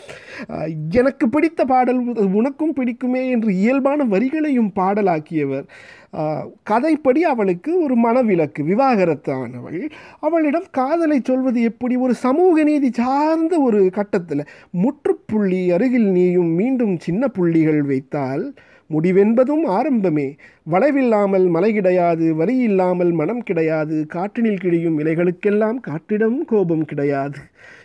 எனக்கு 0.89 1.29
பிடித்த 1.29 1.65
பாடல் 1.65 2.01
உனக்கும் 2.41 2.75
பிடிக்குமே 2.77 3.23
என்று 3.31 3.55
இயல்பான 3.55 4.05
வரிகளையும் 4.05 4.71
பாடலாக்கியவர் 4.77 5.67
கதைப்படி 6.71 7.21
அவளுக்கு 7.33 7.73
ஒரு 7.83 7.97
மனவிலக்கு 7.97 8.61
விவாகரத்தானவள். 8.71 9.81
அவளிடம் 10.21 10.67
காதலை 10.71 11.21
சொல்வது 11.25 11.61
எப்படி? 11.63 11.97
ஒரு 11.97 12.15
சமூக 12.15 12.63
நீதி 12.63 12.91
சார்ந்த 12.93 13.61
ஒரு 13.61 13.91
கட்டத்தில் 13.93 14.49
முற்றுப்புள்ளி 14.71 15.71
அருகில் 15.71 16.11
நீயும் 16.11 16.53
மீண்டும் 16.53 16.99
சின்ன 16.99 17.29
புள்ளிகள் 17.29 17.83
வைத்தால் 17.83 18.45
முடிவென்பதும் 18.95 19.65
ஆரம்பமே. 19.79 20.29
வளைவில்லாமல் 20.67 21.47
மலை 21.49 21.71
கிடையாது 21.73 22.27
வரி 22.35 22.57
இல்லாமல் 22.59 23.13
மனம் 23.13 23.43
கிடையாது 23.43 24.07
காற்றினில் 24.15 24.63
கிழியும் 24.65 24.99
இலைகளுக்கெல்லாம் 24.99 25.79
காற்றிடம் 25.89 26.39
கோபம் 26.47 26.85
கிடையாது 26.85 27.41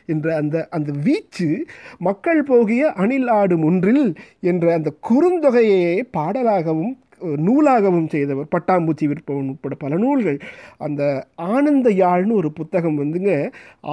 என்ற 0.05 0.35
அந்த 0.35 0.55
அந்த 0.69 0.91
வீச்சு 1.03 1.49
மக்கள் 1.97 2.43
போகிய 2.43 2.91
அணில் 2.93 3.29
ஆடும் 3.39 3.63
ஒன்றில் 3.63 4.05
என்ற 4.41 4.73
அந்த 4.73 4.89
குறுந்தொகையே 5.09 5.83
பாடலாகவும் 6.17 6.93
நூலாகவும் 7.47 8.07
செய்தவர். 8.07 8.47
பட்டாம்பூச்சி 8.55 9.05
விற்பவன் 9.05 9.49
உட்பட 9.49 9.75
பல 9.75 9.97
நூல்கள். 9.97 10.37
அந்த 10.77 11.01
ஆனந்த 11.35 11.89
யாழ்னு 11.89 12.33
ஒரு 12.33 12.49
புத்தகம் 12.51 12.97
வந்துங்க. 12.99 13.31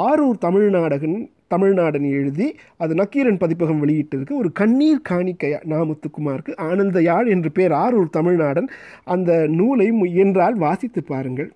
ஆரூர் 0.07 0.39
தமிழ்நாடகன் 0.39 1.17
தமிழ்நாடன் 1.53 2.07
எழுதி 2.19 2.49
அது 2.83 2.93
நக்கீரன் 2.95 3.41
பதிப்பகம் 3.43 3.81
வெளியிட்டிருக்கு. 3.83 4.35
ஒரு 4.43 4.51
கண்ணீர் 4.61 5.07
காணிக்கையா 5.11 5.59
நாமுத்துக்குமாருக்கு. 5.73 6.53
ஆனந்த 6.69 7.03
யாழ் 7.03 7.29
என்று 7.35 7.53
பேர் 7.59 7.75
ஆரூர் 7.83 8.15
தமிழ்நாடன் 8.19 8.69
அந்த 9.15 9.31
நூலை 9.59 9.89
முயன்றால் 10.03 10.57
வாசித்து 10.65 11.03
பாருங்கள். 11.05 11.51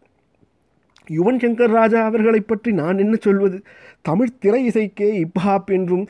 யுவன் 1.08 1.40
சங்கர் 1.42 1.74
ராஜா 1.78 2.00
அவர்களை 2.04 2.40
பற்றி 2.42 2.70
நான் 2.80 3.02
என்ன 3.04 3.16
சொல்வது? 3.26 3.58
தமிழ் 4.08 4.38
திரை 4.42 4.60
இசைக்கே 4.68 5.08
இப்ஹாப் 5.24 5.70
என்றும் 5.76 6.06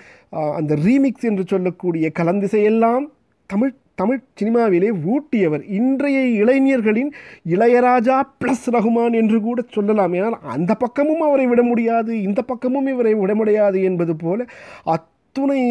அந்த 0.59 0.73
ரீமிக்ஸ் 0.85 1.27
என்று 1.31 1.45
சொல்லக்கூடிய 1.53 2.07
கலந்திசையெல்லாம் 2.19 3.05
தமிழ் 3.51 3.75
தமிழ் 3.97 4.21
சினிமாவிலே 4.41 4.91
ஊட்டியவர் 5.13 5.63
இன்றைய 5.79 6.19
இளைஞர்களின் 6.43 7.11
இளையராஜா 7.49 8.17
ப்ளஸ் 8.41 8.67
ரகுமான் 8.71 9.13
என்று 9.13 9.41
கூட 9.41 9.63
சொல்லலாம். 9.71 10.15
ஏன்னால் 10.15 10.39
அந்த 10.55 10.75
பக்கமும் 10.75 11.21
அவரை 11.21 11.47
விட 11.47 11.63
முடியாது 11.63 12.23
இந்த 12.23 12.43
பக்கமும் 12.43 12.87
இவரை 12.87 13.15
விட 13.15 13.35
முடியாது 13.35 13.83
என்பது 13.83 14.17
போல 14.17 14.45
அத் 14.85 15.11
அத்துணை 15.37 15.63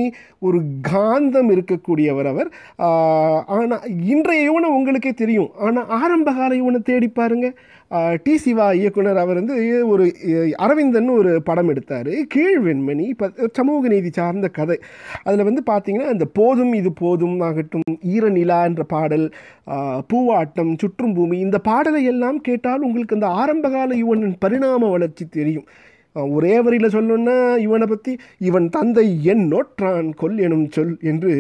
ஒரு 0.48 0.58
காந்தம் 0.90 1.48
இருக்கக்கூடியவர் 1.54 2.28
அவர் 2.32 2.50
ஆனால் 3.56 3.86
இன்றைய 4.14 4.42
யுவனை 4.48 4.68
உங்களுக்கே 4.78 5.14
தெரியும். 5.22 5.48
ஆனால் 5.66 5.88
ஆரம்ப 6.00 6.32
கால 6.40 6.52
யுவனை 6.60 6.80
தேடி 6.90 7.08
பாருங்க. 7.20 7.48
டி 8.26 8.34
சிவா 8.44 8.68
இயக்குனர் 8.80 9.20
அவர் 9.24 9.40
வந்து 9.40 9.56
ஒரு 9.94 10.06
அரவிந்தன் 10.66 11.10
ஒரு 11.18 11.32
படம் 11.50 11.72
எடுத்தார். 11.74 12.12
கீழ்வெண்மணி 12.34 13.06
இப்போ 13.14 13.48
சமூக 13.60 13.90
நீதி 13.94 14.12
சார்ந்த 14.20 14.50
கதை. 14.60 14.78
அதில் 15.26 15.48
வந்து 15.50 15.64
பார்த்தீங்கன்னா 15.72 16.14
அந்த 16.16 16.28
போதும் 16.40 16.74
இது 16.82 16.92
போதும் 17.04 17.38
ஆகட்டும் 17.50 17.90
ஈரநிலா 18.14 18.60
என்ற 18.70 18.86
பாடல் 18.96 19.28
பூவாட்டம் 20.14 20.74
சுற்றும் 20.84 21.18
பூமி 21.18 21.40
இந்த 21.48 21.60
பாடலை 21.70 22.04
எல்லாம் 22.14 22.40
கேட்டால் 22.50 22.86
உங்களுக்கு 22.90 23.20
அந்த 23.20 23.30
ஆரம்பகால 23.44 24.00
யுவனின் 24.04 24.40
பரிணாம 24.46 24.92
வளர்ச்சி 24.96 25.28
தெரியும். 25.40 25.68
ஒரே 26.16 26.62
வரியில் 26.62 26.94
சொல்லணுன்னா 26.96 27.58
இவனை 27.58 27.88
பற்றி 27.88 28.18
இவன் 28.40 28.70
தந்தை 28.70 29.24
என் 29.24 29.46
நோற்றான் 29.48 30.14
கொல் 30.14 30.38
எனும் 30.38 30.68
சொல் 30.72 30.98
என்று 31.02 31.34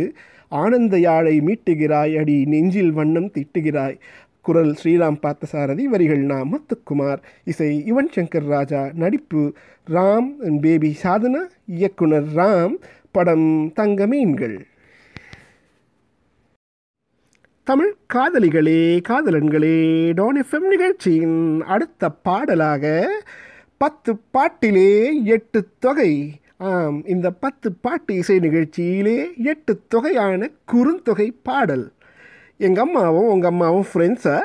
ஆனந்த 0.51 0.95
யாழை 0.99 1.35
மீட்டுகிறாய் 1.41 2.13
அடி 2.17 2.45
நெஞ்சில் 2.45 2.91
வண்ணம் 2.91 3.31
திட்டுகிறாய். 3.31 3.97
குரல் 4.41 4.75
ஸ்ரீராம் 4.83 5.17
பார்த்தசாரதி 5.21 5.83
வரிகள் 5.83 6.21
நா 6.21 6.37
முத்துக்குமார். 6.51 7.21
இசை 7.43 7.83
யுவன் 7.87 8.11
சங்கர் 8.15 8.47
ராஜா 8.47 8.81
நடிப்பு 8.93 9.53
ராம் 9.87 10.29
பேபி 10.61 10.91
சாதனா 11.03 11.41
இயக்குனர் 11.65 12.29
ராம் 12.35 12.75
படம் 13.11 13.71
தங்க 13.73 14.07
மீன்கள். 14.07 14.57
தமிழ் 17.67 17.93
காதலிகளே 18.13 18.81
காதலன்களே 19.09 19.77
டான் 20.13 20.43
எஃப்எம் 20.43 20.67
நிகழ்ச்சியின் 20.73 21.61
அடுத்த 21.61 22.09
பாடலாக 22.09 22.83
பத்து 23.77 24.11
பாட்டிலே 24.35 24.89
எட்டு 25.23 25.59
தொகை. 25.79 26.11
ஆம் 26.57 26.99
இந்த 27.13 27.27
பத்து 27.31 27.67
பாட்டு 27.85 28.11
இசை 28.15 28.39
நிகழ்ச்சியிலே 28.39 29.15
எட்டு 29.51 29.73
தொகையான 29.87 30.49
குறுந்தொகை 30.71 31.27
பாடல். 31.43 31.85
எங்கள் 32.57 32.83
அம்மாவும் 32.83 33.29
உங்கள் 33.33 33.51
அம்மாவும் 33.51 33.87
ஃப்ரெண்ட்ஸா 33.93 34.37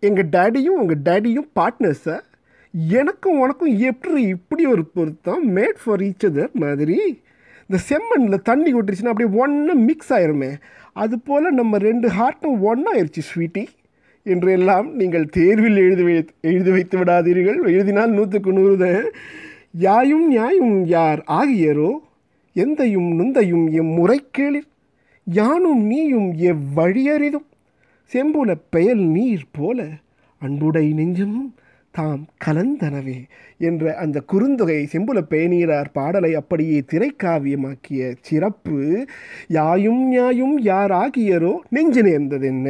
எங்கள் 0.00 0.30
டேடியும் 0.36 0.78
உங்கள் 0.80 1.02
டேடியும் 1.04 1.48
பார்ட்னர்ஸா 1.58 2.16
எனக்கும் 2.74 3.38
உனக்கும் 3.38 3.78
எப்படி 3.90 4.22
இப்படி 4.22 4.66
ஒரு 4.66 4.84
பொருத்தம்? 4.84 5.56
மேட் 5.56 5.78
ஃபார் 5.84 6.00
ஈச் 6.00 6.26
அதர் 6.28 6.52
மாதிரி. 6.52 6.98
இந்த 7.66 7.78
செம்மண்ணில் 7.88 8.46
தண்ணி 8.50 8.70
கொட்டுருச்சுன்னா 8.74 9.12
அப்படியே 9.12 9.30
ஒன்றா 9.42 9.74
மிக்ஸ் 9.88 10.12
ஆயிருமே. 10.12 10.50
அது 10.92 11.18
போல் 11.18 11.56
நம்ம 11.60 11.78
ரெண்டு 11.78 12.08
ஹார்ட்டும் 12.08 12.60
ஒன்றாயிருச்சு 12.70 13.22
ஸ்வீட்டி 13.30 13.64
என்றெல்லாம் 14.34 14.88
நீங்கள் 15.00 15.26
தேர்வில் 15.36 15.78
எழுதி 15.84 16.04
வை 16.08 16.14
எழுதி 16.50 16.70
வைத்து 16.70 16.96
விடாதீர்கள். 17.00 17.58
எழுதினால் 17.72 18.10
நூற்றுக்கு 18.10 18.52
நூறு 18.52 18.76
தான். 18.76 19.06
யாயும் 19.86 20.26
நியாயும் 20.30 20.76
யார் 20.96 21.20
ஆகியரோ 21.40 21.90
எந்தையும் 22.56 23.10
நுந்தையும் 23.18 23.66
எம் 23.80 23.92
முறைகேளில் 23.98 24.68
யானும் 25.26 25.82
நீயும் 25.86 26.28
எவ்வழியறிதும் 26.52 27.46
செம்புல 28.12 28.50
பெயல் 28.70 29.04
நீர் 29.16 29.46
போல 29.52 29.78
அன்புடை 30.42 30.86
நெஞ்சும் 30.98 31.38
தாம் 31.94 32.24
கலந்தனவே 32.44 33.16
என்ற 33.58 33.94
அந்த 33.94 34.18
குறுந்தொகை 34.32 34.78
செம்புல 34.92 35.18
பேணீரார் 35.30 35.90
பாடலை 35.92 36.30
அப்படியே 36.34 36.78
திரைக்காவியமாக்கிய 36.90 38.10
சிறப்பு 38.20 38.78
யாயும் 39.58 40.02
நியாயும் 40.12 40.56
யார் 40.70 40.94
ஆகியரோ 41.02 41.54
நெஞ்சு 41.68 42.02
நேர்ந்ததென்ன? 42.02 42.68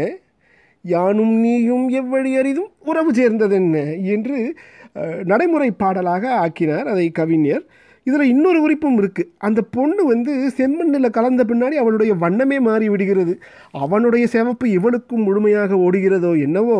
யானும் 0.84 1.34
நீயும் 1.44 1.86
எவ்வழி 2.00 2.32
அறிதும் 2.40 2.70
உறவு 2.90 3.10
சேர்ந்ததென்ன? 3.12 3.76
என்று 4.14 4.38
நடைமுறை 5.30 5.68
பாடலாக 5.82 6.24
ஆக்கினார் 6.44 6.86
அதை 6.92 7.06
கவிஞர். 7.18 7.64
இதில் 8.06 8.30
இன்னொரு 8.32 8.58
குறிப்பும் 8.60 8.98
இருக்குது 9.00 9.30
அந்த 9.46 9.60
பொண்ணு 9.76 10.02
வந்து 10.10 10.32
செம்மண்ணில் 10.58 11.16
கலந்த 11.16 11.42
பின்னாடி 11.44 11.76
அவளுடைய 11.82 12.12
வண்ணமே 12.22 12.58
மாறி 12.66 12.86
விடுகிறது 12.92 13.34
அவனுடைய 13.84 14.24
சிவப்பு 14.34 14.66
இவளுக்கும் 14.76 15.26
முழுமையாக 15.28 15.80
ஓடுகிறதோ 15.86 16.32
என்னவோ 16.46 16.78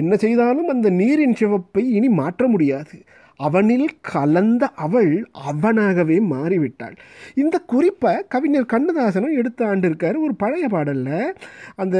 என்ன 0.00 0.16
செய்தாலும் 0.24 0.70
அந்த 0.74 0.90
நீரின் 1.00 1.36
சிவப்பை 1.40 1.84
இனி 1.98 2.08
மாற்ற 2.20 2.48
முடியாது. 2.54 2.96
அவனில் 3.40 3.88
கலந்த 4.12 4.64
அவள் 4.84 5.12
அவனாகவே 5.50 6.16
மாறிவிட்டாள். 6.32 6.96
இந்த 7.42 7.56
குறிப்பை 7.72 8.12
கவிஞர் 8.34 8.72
கண்ணதாசனும் 8.72 9.36
எடுத்து 9.40 9.62
ஆண்டிருக்கார் 9.66 10.18
ஒரு 10.26 10.34
பழைய 10.44 10.68
பாடலில். 10.68 11.34
அந்த 11.76 11.98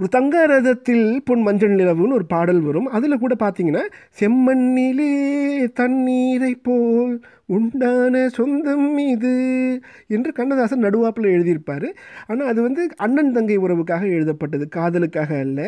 ஒரு 0.00 0.08
தங்க 0.08 0.34
ரதத்தில் 0.46 1.06
பொன் 1.24 1.42
மஞ்சள் 1.42 1.74
நிலவுன்னு 1.74 2.16
ஒரு 2.18 2.26
பாடல் 2.26 2.60
வரும். 2.60 2.86
அதில் 2.96 3.18
கூட 3.18 3.34
பார்த்தீங்கன்னா 3.38 3.82
செம்மண்ணிலே 4.20 5.08
தண்ணீரை 5.72 6.54
போல் 6.62 7.12
உண்டான 7.46 8.28
சொந்தம் 8.28 8.98
இது 9.06 9.32
என்று 10.06 10.30
கண்ணதாசன் 10.32 10.84
நடுவாப்பில் 10.84 11.32
எழுதியிருப்பார். 11.34 11.86
ஆனால் 12.26 12.46
அது 12.46 12.60
வந்து 12.62 12.82
அண்ணன் 12.96 13.32
தங்கை 13.32 13.58
உறவுக்காக 13.58 14.04
எழுதப்பட்டது 14.16 14.68
காதலுக்காக 14.76 15.38
அல்ல. 15.38 15.60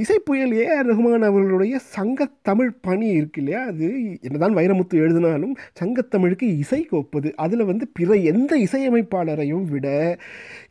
இசைப்புயல் 0.00 0.52
ஏ 0.52 0.76
ஆர் 0.76 0.86
ரஹ்மான் 0.86 1.24
அவர்களுடைய 1.24 1.78
சங்கத்தமிழ் 1.96 2.70
பணி 2.80 3.06
இருக்கு 3.08 3.42
இல்லையா? 3.42 3.66
அது 3.66 3.86
என்னதான் 4.20 4.56
வைரமுத்து 4.56 4.94
எழுதினாலும் 4.94 5.52
சங்கத்தமிழுக்கு 5.80 6.46
இசை 6.58 6.88
கோப்பது. 6.92 7.32
அதில் 7.36 7.64
வந்து 7.64 7.88
பிற 7.92 8.14
எந்த 8.14 8.56
இசையமைப்பாளரையும் 8.56 9.64
விட 9.64 9.86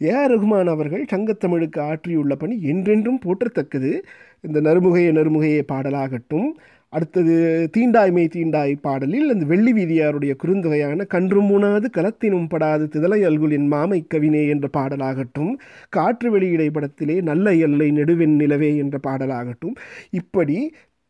ஏ 0.01 0.11
ஆர் 0.11 0.31
ரஹ்மான் 0.31 0.69
அவர்கள் 0.69 1.05
சங்கத்தமிழுக்கு 1.11 1.79
ஆற்றியுள்ள 1.79 2.35
பணி 2.35 2.57
என்றென்றும் 2.63 3.21
போற்றத்தக்கது. 3.25 3.93
இந்த 4.41 4.61
நறுமுகையை 4.61 5.11
நறுமுகையை 5.19 5.63
பாடலாகட்டும் 5.71 6.49
அடுத்தது 6.93 7.33
தீண்டாய்மை 7.71 8.23
தீண்டாய் 8.27 8.73
பாடலில் 8.81 9.29
அந்த 9.29 9.45
வெள்ளி 9.45 9.71
வீதியாருடைய 9.73 10.33
குறுந்தொகையான 10.43 11.05
கன்று 11.05 11.41
மூணாது 11.41 11.87
கலத்தினும் 11.93 12.49
படாது 12.49 12.85
திதலை 12.85 13.19
அல்குலின் 13.25 13.67
மாமை 13.67 13.99
கவினே 14.13 14.41
என்ற 14.49 14.67
பாடலாகட்டும் 14.73 15.53
காற்று 15.89 16.29
வெளியிடை 16.31 16.67
படத்திலே 16.69 17.21
நல்ல 17.21 17.53
எல்லை 17.59 17.87
நெடுவெண் 17.91 18.35
நிலவே 18.35 18.71
என்ற 18.77 18.97
பாடலாகட்டும் 19.03 19.75
இப்படி 20.11 20.57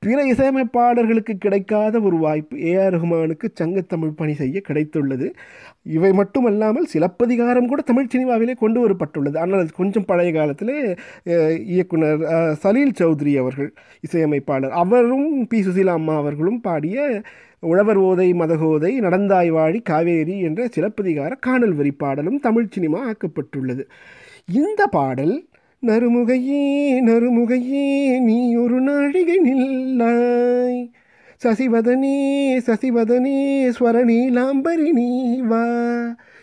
பிற 0.05 0.20
இசையமைப்பாளர்களுக்கு 0.25 1.34
கிடைக்காத 1.43 1.96
ஒரு 2.08 2.17
வாய்ப்பு 2.24 2.55
ஏஆர் 2.70 2.93
ரஹ்மானுக்கு 2.96 3.48
சங்கத்தமிழ் 3.60 4.15
பணி 4.20 4.34
செய்ய 4.39 4.62
கிடைத்துள்ளது. 4.67 5.27
இவை 5.98 6.12
மட்டுமல்லாமல் 6.20 6.88
சிலப்பதிகாரம் 6.93 7.67
கூட 7.72 7.81
தமிழ் 7.89 8.10
சினிமாவிலே 8.13 8.55
கொண்டு 8.63 8.79
வரப்பட்டுள்ளது. 8.84 9.38
ஆனால் 9.43 9.62
அது 9.63 9.72
கொஞ்சம் 9.81 10.08
பழைய 10.12 10.31
காலத்திலே 10.38 10.77
இயக்குனர் 11.74 12.24
சலீல் 12.63 12.96
சௌத்ரி 13.01 13.36
அவர்கள் 13.43 13.70
இசையமைப்பாளர். 14.08 14.73
அவரும் 14.84 15.30
பி. 15.54 15.62
சுசீலா 15.67 15.95
அம்மா 16.02 16.15
அவர்களும் 16.23 16.60
பாடிய 16.62 17.21
உழவர் 17.60 18.02
ஓதை 18.10 18.30
மதகோதை 18.41 18.91
நடந்தாய் 19.08 19.52
வாழி 19.58 19.82
காவேரி 19.91 20.39
என்ற 20.49 20.69
சிலப்பதிகார 20.78 21.32
காணல் 21.47 21.78
வரி 21.82 21.91
பாடலும் 22.04 22.39
தமிழ் 22.47 22.73
சினிமா 22.78 23.02
ஆக்கப்பட்டுள்ளது. 23.12 23.86
இந்த 24.62 24.82
பாடல் 24.97 25.36
நறுமுகையே 25.88 26.63
நறுமுகையே 27.06 28.20
நீ 28.20 28.56
ஒரு 28.56 28.82
நாழிகை 28.82 29.38
நில்லாய். 29.46 30.91
சசிவதனே 31.44 32.17
சசிவதனே 32.67 33.38
ஸ்வரநீலாம்பரி 33.80 34.89
நீ 34.91 35.08
வா 35.41 35.63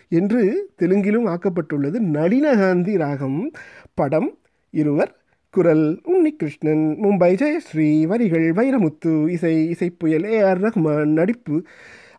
என்று 0.09 0.69
தெலுங்கிலும் 0.79 1.29
ஆக்கப்பட்டுள்ளது 1.33 1.99
நளினகாந்தி 2.17 2.97
ராகம். 2.97 3.51
படம் 3.93 4.29
இருவர் 4.71 5.15
குரல் 5.49 6.01
உன்னிகிருஷ்ணன் 6.03 6.85
மும்பை 7.03 7.31
ஜெயஸ்ரீ 7.43 7.89
வரிகள் 8.03 8.47
வைரமுத்து 8.51 9.29
இசை 9.29 9.75
இசைப்புயல் 9.75 10.31
ஏ 10.31 10.41
ஆர் 10.41 10.61
ரஹ்மான் 10.61 11.13
நடிப்பு 11.19 11.63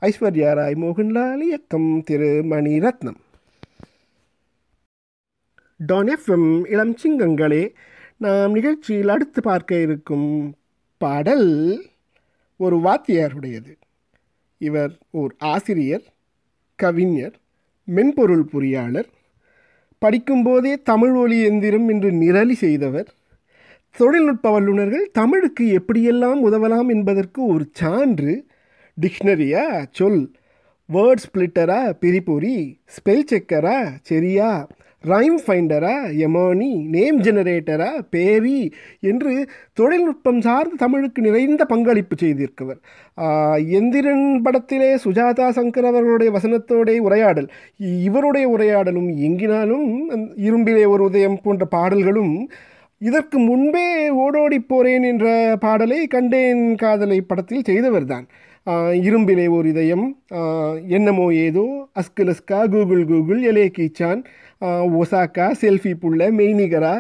ஐஸ்வர்யா 0.01 0.55
ராய் 0.55 0.79
மோகன்லால் 0.81 1.43
இயக்கம் 1.43 2.03
திரு 2.05 2.33
மணிரத்னம். 2.51 3.21
டான் 5.81 6.11
எஃப்எம் 6.14 6.49
இளம் 6.66 6.97
சிங்கங்களே 7.03 7.62
நாம் 8.16 8.53
நிகழ்ச்சியில் 8.53 9.09
அடுத்து 9.09 9.40
பார்க்க 9.40 9.81
இருக்கும் 9.81 10.27
பாடல் 11.01 11.49
ஒரு 12.61 12.77
வாத்தியாருடையது. 12.77 13.73
இவர் 14.61 14.93
ஓர் 15.11 15.33
ஆசிரியர் 15.53 16.05
கவிஞர் 16.79 17.37
மென்பொருள் 17.88 18.45
பொறியாளர் 18.53 19.09
படிக்கும்போதே 20.03 20.73
தமிழ் 20.83 21.14
ஒலி 21.14 21.38
எந்திரம் 21.43 21.88
என்று 21.88 22.11
நிரலி 22.23 22.57
செய்தவர். 22.64 23.09
தொழில்நுட்ப 23.97 24.51
வல்லுநர்கள் 24.51 25.07
தமிழுக்கு 25.12 25.64
எப்படியெல்லாம் 25.79 26.40
உதவலாம் 26.49 26.88
என்பதற்கு 26.88 27.40
ஒரு 27.47 27.64
சான்று 27.73 28.35
டிக்ஷனரியா 28.99 29.64
சொல் 29.90 30.23
வேர்ட் 30.88 31.25
ஸ்பிளிட்டரா 31.25 31.81
பிரிபொறி 32.01 32.55
ஸ்பெல் 32.97 33.27
செக்கரா 33.31 33.79
சரியா 34.03 34.51
ரைம் 35.05 35.37
ஃபைண்டரா 35.45 35.93
எமோனி 36.25 36.69
நேம் 36.95 37.19
ஜெனரேட்டரா 37.21 37.89
பேரி 38.15 38.59
என்று 39.11 39.33
தொழில்நுட்பம் 39.73 40.41
சார்ந்து 40.41 40.77
தமிழுக்கு 40.77 41.21
நிறைந்த 41.27 41.63
பங்களிப்பு 41.65 42.17
செய்திருக்கவர் 42.23 42.81
எந்திரன் 43.79 44.27
படத்திலே 44.47 44.91
சுஜாதா 45.05 45.47
சங்கர் 45.59 45.89
அவர்களுடைய 45.91 46.33
வசனத்தோடைய 46.37 46.99
உரையாடல். 47.07 47.49
இவருடைய 48.09 48.49
உரையாடலும் 48.49 49.09
எங்கினாலும் 49.29 49.89
இரும்பிலே 50.49 50.85
ஒரு 50.87 51.05
உதயம் 51.05 51.41
போன்ற 51.43 51.67
பாடல்களும் 51.77 52.35
இதற்கு 53.01 53.39
முன்பே 53.39 53.89
ஓடோடி 54.25 54.61
போறேன் 54.73 55.05
என்ற 55.13 55.27
பாடலை 55.61 56.01
கண்டேன் 56.07 56.63
காதலை 56.85 57.21
படத்தில் 57.21 57.69
செய்தவர்தான். 57.71 58.27
இரும்பிலே 59.07 59.45
ஒரு 59.57 59.67
இதயம் 59.69 60.07
என்னமோ 60.97 61.27
ஏதோ 61.47 61.65
அஸ்கலஸ்கா 62.01 62.59
கூகுள் 62.75 63.05
கூகுள் 63.07 63.41
எலே 63.51 63.65
கீச்சான் 63.77 64.21
ஒசாக்கா 64.94 65.46
செல்ஃபி 65.61 65.92
புள்ள 66.01 66.31
மெய்நிகரா 66.35 66.94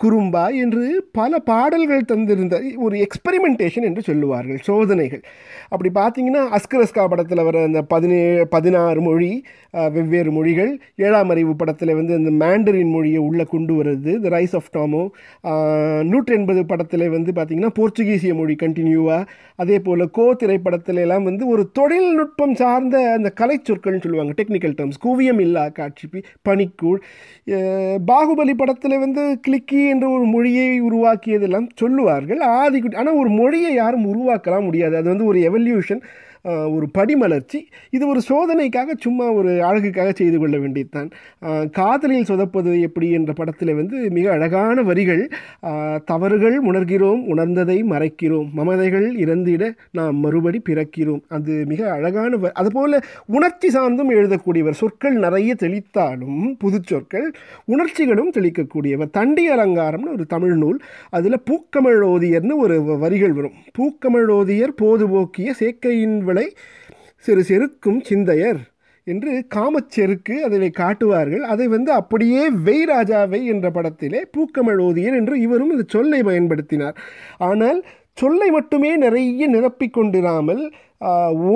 குறும்பா 0.00 0.54
என்று 0.56 0.84
பல 1.12 1.38
பாடல்கள் 1.44 2.08
தந்திருந்த 2.08 2.56
ஒரு 2.78 2.96
எக்ஸ்பெரிமெண்டேஷன் 3.00 3.82
என்று 3.82 4.02
சொல்லுவார்கள் 4.02 4.60
சோதனைகள். 4.62 5.22
அப்படி 5.68 5.90
பார்த்தீங்கன்னா 5.94 6.42
அஸ்கரஸ்கா 6.56 7.04
படத்தில் 7.06 7.42
வர 7.42 7.62
அந்த 7.62 7.82
பதினேழு 7.84 8.46
பதினாறு 8.48 9.00
மொழி 9.00 9.32
வெவ்வேறு 9.90 10.32
மொழிகள் 10.32 10.70
ஏழாம் 10.98 11.30
அறிவு 11.30 11.56
படத்தில் 11.56 11.94
வந்து 11.94 12.14
அந்த 12.14 12.30
மேண்டரின் 12.40 12.90
மொழியை 12.90 13.20
உள்ளே 13.20 13.44
கொண்டு 13.44 13.74
வர்றது 13.74 14.14
த 14.20 14.28
ரைஸ் 14.28 14.56
ஆஃப் 14.56 14.72
டாமோ 14.72 15.02
நூற்றி 16.04 16.34
எண்பது 16.34 16.66
படத்தில் 16.66 17.08
வந்து 17.08 17.32
பார்த்திங்கன்னா 17.32 17.72
போர்ச்சுகீசிய 17.76 18.34
மொழி 18.34 18.56
கண்டினியூவாக 18.62 19.28
அதே 19.58 19.78
போல் 19.80 20.10
கோ 20.10 20.34
திரைப்படத்துல 20.34 21.00
எல்லாம் 21.00 21.24
வந்து 21.24 21.46
ஒரு 21.48 21.62
தொழில்நுட்பம் 21.72 22.54
சார்ந்த 22.54 22.96
அந்த 23.12 23.30
கலை 23.34 23.58
சொற்கள்னு 23.62 24.02
சொல்லுவாங்க 24.02 24.34
டெக்னிக்கல் 24.36 24.76
டேர்ம்ஸ் 24.76 25.00
குவியம் 25.04 25.40
இல்லா 25.40 25.68
காட்சி 25.74 26.06
பி- 26.12 26.24
மணிக்கூழ் 26.70 27.00
பாகுபலி 28.10 28.54
படத்தில் 28.56 28.98
வந்து 28.98 29.22
கிளிக்கி 29.48 29.80
என்ற 29.88 30.08
ஒரு 30.08 30.24
மொழியை 30.24 30.82
உருவாக்கியதெல்லாம் 30.82 31.68
சொல்லுவார்கள். 31.74 32.40
ஆதி 32.40 32.82
ஆனால் 32.94 33.14
ஒரு 33.14 33.28
மொழியை 33.28 33.74
யாரும் 33.74 34.08
உருவாக்கலாம் 34.12 34.64
முடியாது. 34.64 34.96
அது 34.96 35.08
வந்து 35.08 35.24
ஒரு 35.24 35.38
எவல்யூஷன் 35.50 36.02
ஒரு 36.42 36.88
படிமலர்ச்சி. 36.98 37.60
இது 37.90 38.08
ஒரு 38.08 38.20
சோதனைக்காக 38.28 38.88
சும்மா 38.98 39.32
ஒரு 39.32 39.64
அழகுக்காக 39.64 40.12
செய்து 40.12 40.38
கொள்ள 40.38 40.58
வேண்டியதுதான். 40.58 41.10
காதலில் 41.70 42.24
சொதப்பது 42.24 42.80
எப்படி 42.80 43.10
என்ற 43.10 43.32
படத்தில் 43.32 43.74
வந்து 43.74 44.10
மிக 44.10 44.30
அழகான 44.30 44.82
வரிகள் 44.82 45.28
தவறுகள் 46.04 46.62
உணர்கிறோம் 46.62 47.22
உணர்ந்ததை 47.28 47.82
மறைக்கிறோம் 47.84 48.48
மமதைகள் 48.56 49.18
இறந்திட 49.18 49.74
நாம் 49.90 50.16
மறுபடி 50.16 50.62
பிறக்கிறோம். 50.68 51.20
அது 51.28 51.64
மிக 51.66 51.92
அழகான 51.92 52.36
வ- 52.36 52.52
அதுபோல் 52.52 53.00
உணர்ச்சி 53.26 53.68
சார்ந்தும் 53.68 54.10
எழுதக்கூடியவர் 54.10 54.70
சொற்கள் 54.70 55.14
நிறைய 55.14 55.54
தெளித்தாலும் 55.58 56.54
புது 56.58 56.80
சொற்கள் 56.84 57.32
உணர்ச்சிகளும் 57.64 58.30
தெளிக்கக்கூடியவர். 58.30 59.10
தண்டி 59.10 59.50
அலங்காரம்னு 59.50 60.12
ஒரு 60.12 60.26
தமிழ் 60.26 60.56
நூல் 60.56 60.80
அதில் 61.10 61.42
பூக்கமிழோதியர்னு 61.50 62.56
ஒரு 62.56 62.80
வ- 62.80 62.98
வரிகள் 62.98 63.32
வரும். 63.32 63.52
பூக்கமிழோதியர் 63.78 64.76
போதுபோக்கிய 64.76 65.54
சேக்கையின் 65.60 66.18
இவளை 66.30 66.48
சிறு 67.24 67.42
செருக்கும் 67.48 68.00
சிந்தையர் 68.00 68.60
என்று 69.06 69.30
காமச்செருக்கு 69.54 70.34
அதனை 70.42 70.68
காட்டுவார்கள். 70.70 71.44
அதை 71.52 71.66
வந்து 71.68 71.90
அப்படியே 71.92 72.42
வெய் 72.66 72.84
ராஜாவை 72.88 73.40
என்ற 73.44 73.66
படத்திலே 73.70 74.20
பூக்கமிழோதியர் 74.34 75.16
என்று 75.20 75.34
இவரும் 75.40 75.70
இந்த 75.70 75.84
சொல்லை 75.88 76.20
பயன்படுத்தினார். 76.20 76.96
ஆனால் 77.48 77.78
சொல்லை 78.12 78.48
மட்டுமே 78.50 78.96
நிறைய 78.96 79.48
நிரப்பிக் 79.50 79.96
கொண்டிராமல் 79.98 80.62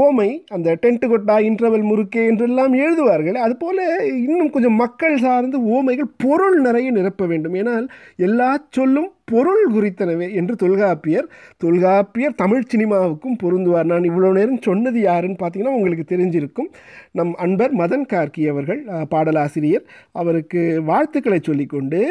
ஓமை 0.03 0.29
அந்த 0.55 0.69
டென்ட் 0.83 1.03
கொட்டா 1.13 1.35
இன்டர்வல் 1.47 1.89
முறுக்கே 1.89 2.23
என்றெல்லாம் 2.31 2.75
எழுதுவார்கள் 2.83 3.39
அதுபோல் 3.45 3.81
இன்னும் 4.27 4.53
கொஞ்சம் 4.55 4.79
மக்கள் 4.83 5.17
சார்ந்து 5.25 5.59
ஓமைகள் 5.77 6.09
பொருள் 6.25 6.57
நிறைய 6.67 6.89
நிரப்ப 6.99 7.27
வேண்டும். 7.33 7.57
ஏனால் 7.63 7.87
எல்லா 8.27 8.49
சொல்லும் 8.77 9.11
பொருள் 9.33 9.63
குறித்தனவே 9.75 10.29
என்று 10.41 10.55
தொல்காப்பியர் 10.63 11.29
தொல்காப்பியர் 11.65 12.39
தமிழ் 12.43 12.69
சினிமாவுக்கும் 12.73 13.37
பொருந்துவார். 13.43 13.91
நான் 13.93 14.09
இவ்வளோ 14.11 14.31
நேரம் 14.39 14.65
சொன்னது 14.69 14.99
யாருன்னு 15.09 15.41
பார்த்தீங்கன்னா 15.43 15.77
உங்களுக்கு 15.79 16.07
தெரிஞ்சிருக்கும். 16.15 16.71
நம் 17.19 17.33
அன்பர் 17.47 17.75
மதன் 17.83 18.07
கார்கி 18.13 18.45
அவர்கள் 18.53 18.81
பாடலாசிரியர். 19.15 19.85
அவருக்கு 20.23 20.63
வாழ்த்துக்களை 20.91 21.41
சொல்லிக்கொண்டு 21.51 22.03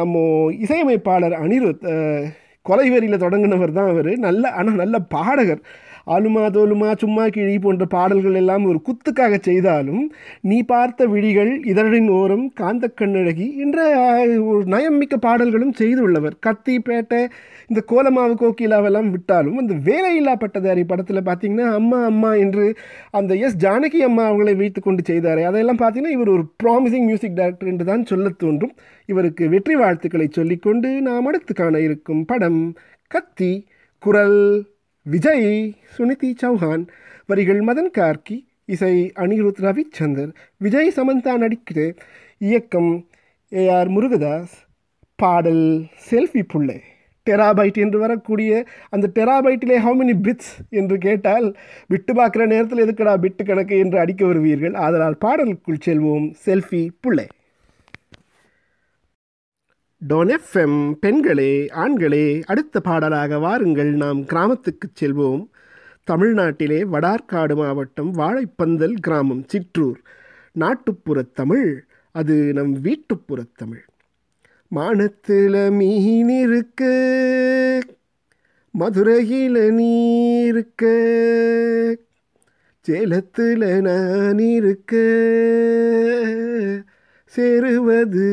நம்ம 0.00 0.24
இசையமைப்பாளர் 0.64 1.36
அனிருத் 1.44 1.86
கொலைவெறியில் 2.66 3.22
தொடங்கினவர் 3.22 3.76
தான் 3.76 3.90
அவர். 3.92 4.10
நல்ல 4.24 4.44
ஆனால் 4.58 4.80
நல்ல 4.82 4.96
பாடகர். 5.14 5.62
ஆலுமா 6.06 6.44
தோலுமா 6.50 6.96
சும்மா 6.96 7.28
கிழி 7.28 7.58
போன்ற 7.58 7.86
பாடல்கள் 7.86 8.34
எல்லாம் 8.34 8.64
ஒரு 8.64 8.80
குத்துக்காக 8.88 9.38
செய்தாலும் 9.40 10.12
நீ 10.40 10.62
பார்த்த 10.62 11.06
விழிகள் 11.06 11.62
இதழின் 11.64 12.08
ஓரம் 12.10 12.52
காந்த 12.54 12.92
கண்ணழகி 13.00 13.56
என்ற 13.56 13.78
ஒரு 14.20 14.60
ஒரு 14.60 14.64
நயம்மிக்க 14.64 15.16
பாடல்களும் 15.16 15.74
செய்துள்ளவர் 15.78 16.32
கத்தி 16.40 16.80
பேட்டை 16.80 17.28
இந்த 17.68 17.84
கோலமாவு 17.86 18.34
கோகிலாவெல்லாம் 18.34 19.10
விட்டாலும் 19.10 19.56
அந்த 19.56 19.74
வேலையில்லா 19.74 20.36
பட்டதாரி 20.36 20.84
படத்தில் 20.84 21.20
பார்த்தீங்கன்னா 21.20 21.72
அம்மா 21.74 22.04
அம்மா 22.04 22.34
என்று 22.34 22.76
அந்த 23.10 23.34
எஸ் 23.34 23.56
ஜானகி 23.56 23.96
அம்மா 23.96 24.30
அவங்களை 24.30 24.56
வைத்து 24.56 24.80
கொண்டு 24.80 25.02
செய்தாரே. 25.06 25.42
அதையெல்லாம் 25.42 25.78
பார்த்தீங்கன்னா 25.78 26.08
இவர் 26.08 26.28
ஒரு 26.28 26.44
ப்ராமிசிங் 26.62 27.04
மியூசிக் 27.04 27.34
டைரக்டர் 27.34 27.68
என்று 27.68 27.84
தான் 27.84 28.04
சொல்லத் 28.04 28.38
தோன்றும். 28.38 28.74
இவருக்கு 29.06 29.48
வெற்றி 29.48 29.74
வாழ்த்துக்களை 29.74 30.28
சொல்லிக்கொண்டு 30.30 31.02
நாம் 31.02 31.26
அடுத்து 31.26 31.54
காண 31.54 31.80
இருக்கும் 31.80 32.24
படம் 32.24 32.74
கத்தி 33.06 33.66
குரல் 33.98 34.66
விஜய் 35.06 35.74
சுனிதி 35.98 36.30
சௌஹான் 36.42 36.82
வரிகள் 37.26 37.60
மதன் 37.60 37.90
கார்கி 37.98 38.36
இசை 38.64 39.12
அனிருத் 39.16 39.60
ரவிச்சந்தர் 39.60 40.34
விஜய் 40.56 40.92
சமந்தா 40.96 41.32
நடிக்கிற 41.36 41.96
இயக்கம் 42.38 43.06
ஏஆர் 43.52 43.88
முருகதாஸ். 43.88 44.54
பாடல் 45.16 45.86
செல்ஃபி 46.10 46.42
புள்ளை. 46.42 46.80
டெராபைட் 47.30 47.78
என்று 47.78 47.98
வரக்கூடிய 47.98 48.64
அந்த 48.90 49.10
டெராபைட்டிலே 49.14 49.78
ஹவு 49.86 49.96
மெனி 50.00 50.14
பிட்ஸ் 50.22 50.52
என்று 50.70 50.98
கேட்டால் 50.98 51.56
விட்டு 51.88 52.14
பார்க்குற 52.14 52.46
நேரத்தில் 52.46 52.84
எதுக்கடா 52.84 53.16
பிட்டு 53.16 53.44
கணக்கு 53.44 53.78
என்று 53.78 53.98
அடிக்க 53.98 54.26
வருவீர்கள். 54.26 54.72
அதனால் 54.72 55.18
பாடலுக்குள் 55.24 55.84
செல்வோம். 55.84 56.34
செல்ஃபி 56.46 56.88
புள்ளை. 57.00 57.26
டோன் 60.08 60.36
எஃப்எம் 60.36 60.92
பெண்களே 60.92 61.68
ஆண்களே 61.72 62.42
அடுத்த 62.46 62.80
பாடலாக 62.80 63.38
வாருங்கள். 63.38 63.90
நாம் 63.94 64.24
கிராமத்துக்கு 64.24 64.88
செல்வோம். 65.00 65.46
தமிழ்நாட்டிலே 66.10 66.84
வடார்காடு 66.84 67.54
மாவட்டம் 67.54 68.14
வாழைப்பந்தல் 68.14 68.94
கிராமம் 69.00 69.44
சிற்றூர். 69.46 70.00
நாட்டுப்புற 70.52 71.22
தமிழ் 71.22 71.84
அது 72.12 72.52
நம் 72.52 72.82
வீட்டுப்புற 72.84 73.44
தமிழ். 73.56 73.84
மானத்தில் 74.68 75.70
மீன் 75.70 76.28
இருக்க 76.28 76.82
மதுரையில் 78.70 79.72
நீருக்க 79.72 80.82
சேலத்தில் 82.80 83.80
நான் 83.80 84.38
இருக்க. 84.38 84.96
சேருவது 87.34 88.26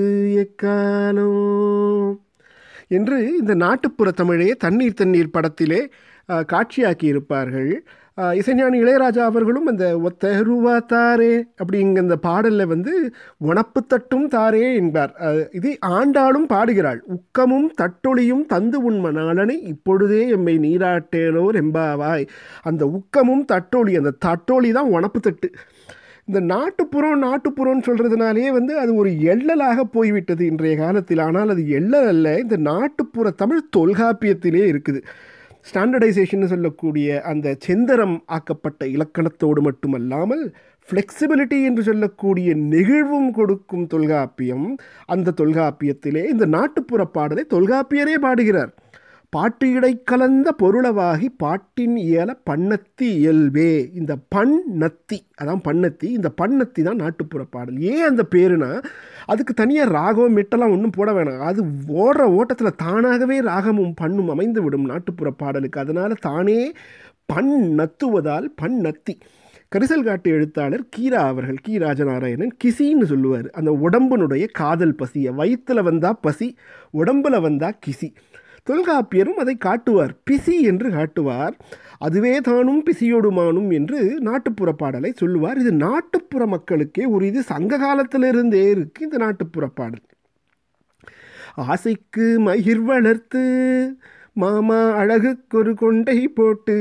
எக்காலோ 0.44 1.30
என்று 2.98 3.18
இந்த 3.40 3.54
நாட்டுப்புற 3.66 4.10
தமிழே 4.22 4.50
தண்ணீர் 4.66 5.00
தண்ணீர் 5.02 5.36
படத்திலே 5.38 5.82
காட்சியாக்கி 6.52 7.08
இருப்பார்கள் 7.14 7.72
இசைஞானி 8.40 8.78
இளையராஜா 8.84 9.24
அவர்களும் 9.30 9.68
அந்த 9.72 9.86
ஒத்த 10.08 10.30
ரூபா 10.48 10.76
தாரே 10.94 11.34
அப்படிங்கிற 11.62 12.04
அந்த 12.06 12.16
பாடலில் 12.26 12.72
வந்து 12.72 12.94
உணப்பு 13.50 13.80
தட்டும் 13.84 14.26
தாரே 14.36 14.64
என்பார். 14.80 15.12
இது 15.58 15.72
ஆண்டாளும் 15.98 16.48
பாடுகிறாள். 16.54 17.00
உக்கமும் 17.16 17.68
தட்டொளியும் 17.82 18.44
தந்து 18.54 18.80
உண்ம 18.90 19.12
நாளனை 19.20 19.58
இப்பொழுதே 19.74 20.22
எம்மை 20.38 20.56
நீராட்டேலோ 20.66 21.46
ரெம்பாவாய் 21.60 22.26
அந்த 22.70 22.86
உக்கமும் 22.98 23.46
தட்டொளி 23.54 23.94
அந்த 24.02 24.16
தட்டொளி 24.26 24.72
தான் 24.80 24.94
உணப்பு 25.00 25.22
தட்டு. 25.28 25.50
இந்த 26.28 26.40
நாட்டுப்புறம் 26.40 27.22
நாட்டுப்புறம்னு 27.24 27.86
சொல்கிறதுனாலே 27.86 28.48
வந்து 28.52 28.80
அது 28.80 28.96
ஒரு 28.96 29.22
எள்ளலாக 29.22 29.84
போய்விட்டது 29.84 30.46
இன்றைய 30.46 30.78
காலத்தில். 30.78 31.20
ஆனால் 31.20 31.50
அது 31.50 31.70
எள்ளல் 31.70 32.08
அல்ல. 32.08 32.40
இந்த 32.40 32.58
நாட்டுப்புற 32.58 33.30
தமிழ் 33.42 33.70
தொல்காப்பியத்திலே 33.78 34.64
இருக்குது. 34.72 35.02
ஸ்டாண்டர்டைசேஷன் 35.70 36.52
சொல்லக்கூடிய 36.54 37.22
அந்த 37.22 37.56
செந்தரம் 37.68 38.18
ஆக்கப்பட்ட 38.26 38.86
இலக்கணத்தோடு 38.86 39.62
மட்டுமல்லாமல் 39.62 40.44
ஃப்ளெக்சிபிலிட்டி 40.90 41.58
என்று 41.64 41.84
சொல்லக்கூடிய 41.84 42.50
நெகிழ்வும் 42.56 43.32
கொடுக்கும் 43.32 43.88
தொல்காப்பியம் 43.88 44.68
அந்த 45.06 45.34
தொல்காப்பியத்திலே 45.42 46.24
இந்த 46.34 46.46
நாட்டுப்புற 46.46 47.04
பாடலை 47.06 47.46
தொல்காப்பியரே 47.50 48.16
பாடுகிறார். 48.18 48.72
பாட்டு 49.30 49.72
இடை 49.72 50.04
கலந்த 50.04 50.56
பொருளவாகி 50.60 51.28
பாட்டின் 51.38 51.96
இயல 51.96 52.34
பண்ணத்தி 52.50 53.08
இயல்பே. 53.22 53.90
இந்த 53.94 54.18
பண் 54.30 54.56
நத்தி 54.80 55.18
அதான் 55.42 55.62
பண்ணத்தி 55.68 56.04
இந்த 56.04 56.30
பண்ணத்தி 56.42 56.82
தான் 56.84 56.96
நாட்டுப்புற 56.96 57.44
பாடல். 57.50 57.80
ஏன் 57.80 58.08
அந்த 58.08 58.24
பேருனா 58.36 58.84
அதுக்கு 59.26 59.54
தனியாக 59.54 59.92
ராகம் 59.92 60.38
மெட்டெல்லாம் 60.38 60.76
ஒன்றும் 60.76 60.96
போட 60.98 61.12
வேணாம். 61.12 61.40
அது 61.40 61.64
ஓடுற 61.88 62.22
ஓட்டத்தில் 62.22 62.80
தானாகவே 62.84 63.40
ராகமும் 63.42 63.92
பண்ணும் 63.96 64.30
அமைந்து 64.30 64.64
விடும் 64.64 64.86
நாட்டுப்புற 64.86 65.32
பாடலுக்கு. 65.32 65.80
அதனால் 65.80 66.16
தானே 66.20 66.72
பண் 67.26 67.54
நத்துவதால் 67.78 68.48
பண் 68.56 68.80
நத்தி. 68.86 69.16
கரிசல் 69.76 70.04
காட்டு 70.04 70.32
எழுத்தாளர் 70.32 70.84
கீரா 70.98 71.22
அவர்கள் 71.32 71.58
கி. 71.62 71.78
ராஜநாராயணன் 71.78 72.54
கிசின்னு 72.64 73.04
சொல்லுவார். 73.04 73.50
அந்த 73.50 73.72
உடம்பினுடைய 73.72 74.46
காதல் 74.52 74.96
பசியை. 74.96 75.34
வயிற்றில் 75.34 75.82
வந்தால் 75.82 76.20
பசி 76.22 76.48
உடம்பில் 76.92 77.40
வந்தால் 77.40 77.80
கிசி. 77.86 78.10
தொல்காப்பியரும் 78.70 79.42
அதை 79.44 79.56
காட்டுவார். 79.56 80.14
பிசி 80.32 80.56
என்று 80.62 80.90
காட்டுவார். 80.90 81.56
அதுவே 81.98 82.40
தானும் 82.40 82.84
பிசியோடுமானும் 82.92 83.74
என்று 83.74 84.20
நாட்டுப்புற 84.20 84.72
பாடலை 84.72 85.14
சொல்லுவார். 85.16 85.58
இது 85.58 85.72
நாட்டுப்புற 85.72 86.46
மக்களுக்கே 86.46 87.06
ஒரு 87.06 87.26
இது 87.26 87.42
சங்க 87.42 87.78
காலத்திலிருந்தே 87.78 88.70
இருக்கு 88.70 89.04
இந்த 89.04 89.18
நாட்டுப்புற 89.18 89.68
பாடல். 89.68 90.06
ஆசைக்கு 91.56 92.40
மயிர் 92.40 92.82
வளர்த்து 92.82 93.44
மாமா 94.34 94.80
அழகுக்கொரு 94.98 95.74
கொண்டை 95.74 96.28
போட்டு 96.28 96.76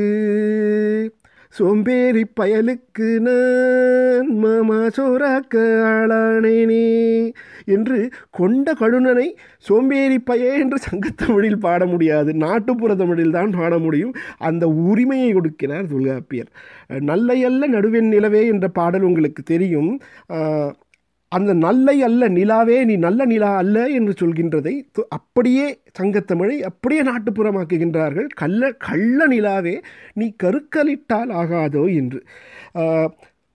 சோம்பேறி 1.50 2.24
பயலுக்கு 2.40 3.08
நான் 3.26 4.30
மாமா 4.38 4.78
சோறாக்க 4.96 5.54
ஆளானேனே 5.92 7.32
என்று 7.64 8.10
கொண்ட 8.30 8.74
கழுனனை 8.80 9.28
சோம்பேறி 9.58 10.18
பய 10.18 10.52
என்று 10.52 10.78
சங்கத்தமிழில் 10.90 11.58
பாட 11.58 11.86
முடியாது. 11.86 12.34
நாட்டுப்புற 12.34 12.94
தமிழில் 12.94 13.30
தான் 13.30 13.50
பாட 13.50 13.78
முடியும். 13.78 14.14
அந்த 14.38 14.68
உரிமையை 14.68 15.34
கொடுக்கிறார் 15.34 15.86
தொல்காப்பியர் 15.86 16.50
நல்லையல்ல 16.90 17.66
நடுவெண் 17.66 18.08
நிலவே 18.08 18.46
என்ற 18.46 18.68
பாடல் 18.68 19.02
உங்களுக்கு 19.02 19.42
தெரியும். 19.42 19.98
அந்த 21.36 21.52
நல்லை 21.54 22.02
அல்ல 22.02 22.28
நிலாவே 22.28 22.84
நீ 22.84 22.96
நல்ல 22.96 23.24
நிலா 23.24 23.56
அல்ல 23.56 23.86
என்று 23.88 24.14
சொல்கின்றதை 24.20 24.74
து- 24.94 25.08
அப்படியே 25.08 25.66
சங்கத்தமிழை 25.98 26.56
அப்படியே 26.60 27.02
நாட்டுப்புறமாக்குகின்றார்கள். 27.02 28.26
கள்ள 28.34 28.70
கள்ள 28.72 29.28
நிலாவே 29.28 29.74
நீ 30.12 30.26
கருக்கலிட்டால் 30.42 31.32
ஆகாதோ 31.32 31.84
என்று. 31.94 32.20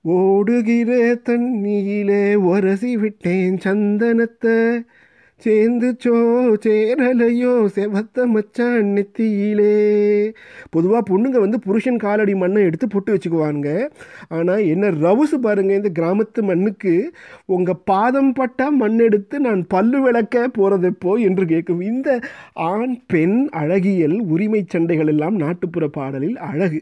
ஓடுகிற 0.01 1.13
தண்ணியிலே 1.29 2.33
உரசி 2.35 2.97
விட்டேன் 2.97 3.57
சந்தனத்தை. 3.65 4.57
சேர்ந்துச்சோ 5.45 6.17
சேரலையோ 6.65 7.53
செவத்த 7.75 8.25
மச்சான் 8.33 8.89
நெத்தியிலே 8.95 9.75
பொதுவாக 10.75 11.01
பொண்ணுங்க 11.09 11.37
வந்து 11.43 11.59
புருஷன் 11.65 11.99
காலடி 12.05 12.33
மண்ணை 12.41 12.61
எடுத்து 12.69 12.87
பொட்டு 12.93 13.13
வச்சுக்குவாங்க 13.13 13.67
ஆனால் 14.37 14.63
என்ன 14.73 14.91
ரவுசு 15.05 15.37
பாருங்கள் 15.45 15.79
இந்த 15.79 15.91
கிராமத்து 15.99 16.41
மண்ணுக்கு. 16.49 16.93
உங்கள் 17.55 17.81
பாதம் 17.91 18.31
பட்டா 18.39 18.67
மண் 18.81 18.99
எடுத்து 19.07 19.35
நான் 19.47 19.61
பல்லு 19.73 19.99
விளக்க 20.05 20.43
போகிறதெப்போ 20.57 21.13
என்று 21.27 21.45
கேட்கும். 21.51 21.81
இந்த 21.91 22.09
ஆண் 22.69 22.95
பெண் 23.13 23.39
அழகியல் 23.61 24.17
உரிமை 24.33 24.61
சண்டைகள் 24.75 25.11
எல்லாம் 25.13 25.37
நாட்டுப்புற 25.43 25.87
பாடலில் 25.97 26.37
அழகு. 26.51 26.81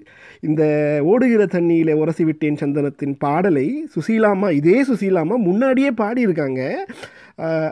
இந்த 0.49 0.63
ஓடுகிற 1.11 1.43
தண்ணியில் 1.55 1.93
உரசி 2.01 2.23
விட்டேன் 2.29 2.61
சந்தனத்தின் 2.63 3.15
பாடலை. 3.25 3.67
சுசீலாமா 3.95 4.49
இதே 4.59 4.77
சுசீலாமா 4.91 5.37
முன்னாடியே 5.47 5.91
பாடியிருக்காங்க. 6.03 6.61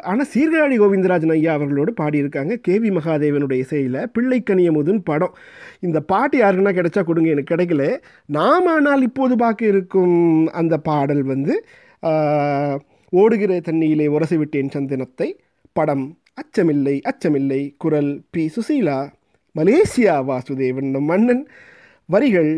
ஆனால் 0.09 0.29
சீர்காழி 0.33 0.76
கோவிந்தராஜன் 0.79 1.33
ஐயா 1.35 1.53
அவர்களோடு 1.57 1.91
பாடியிருக்காங்க. 2.01 2.53
கேவி 2.67 2.89
மகாதேவனுடைய 2.97 3.59
இசையில் 3.65 3.99
பிள்ளைக்கனியமுதுன்னு 4.15 5.01
படம். 5.03 5.35
இந்த 5.79 5.99
பாட்டு 6.11 6.37
யாருக்குன்னா 6.43 6.73
கிடைச்சா 6.79 7.03
கொடுங்க 7.03 7.29
எனக்கு 7.29 7.55
கிடைக்கல. 7.55 7.85
நாம் 8.37 8.67
ஆனால் 8.75 9.03
இப்போது 9.09 9.35
பார்க்க 9.37 9.71
இருக்கும் 9.73 10.17
அந்த 10.61 10.77
பாடல் 10.89 11.23
வந்து 11.33 11.55
ஓடுகிற 13.13 13.51
தண்ணியிலே 13.67 14.07
உரசி 14.15 14.37
விட்டேன் 14.37 14.73
சந்தனத்தை. 14.73 15.27
படம் 15.77 16.05
அச்சமில்லை 16.41 16.95
அச்சமில்லை 17.11 17.61
குரல் 17.77 18.11
பி. 18.29 18.43
சுசீலா. 18.55 18.99
மலேசியா 19.55 20.15
வாசுதேவன் 20.31 20.89
நம் 20.95 21.09
மன்னன். 21.11 21.43
வரிகள் 22.09 22.51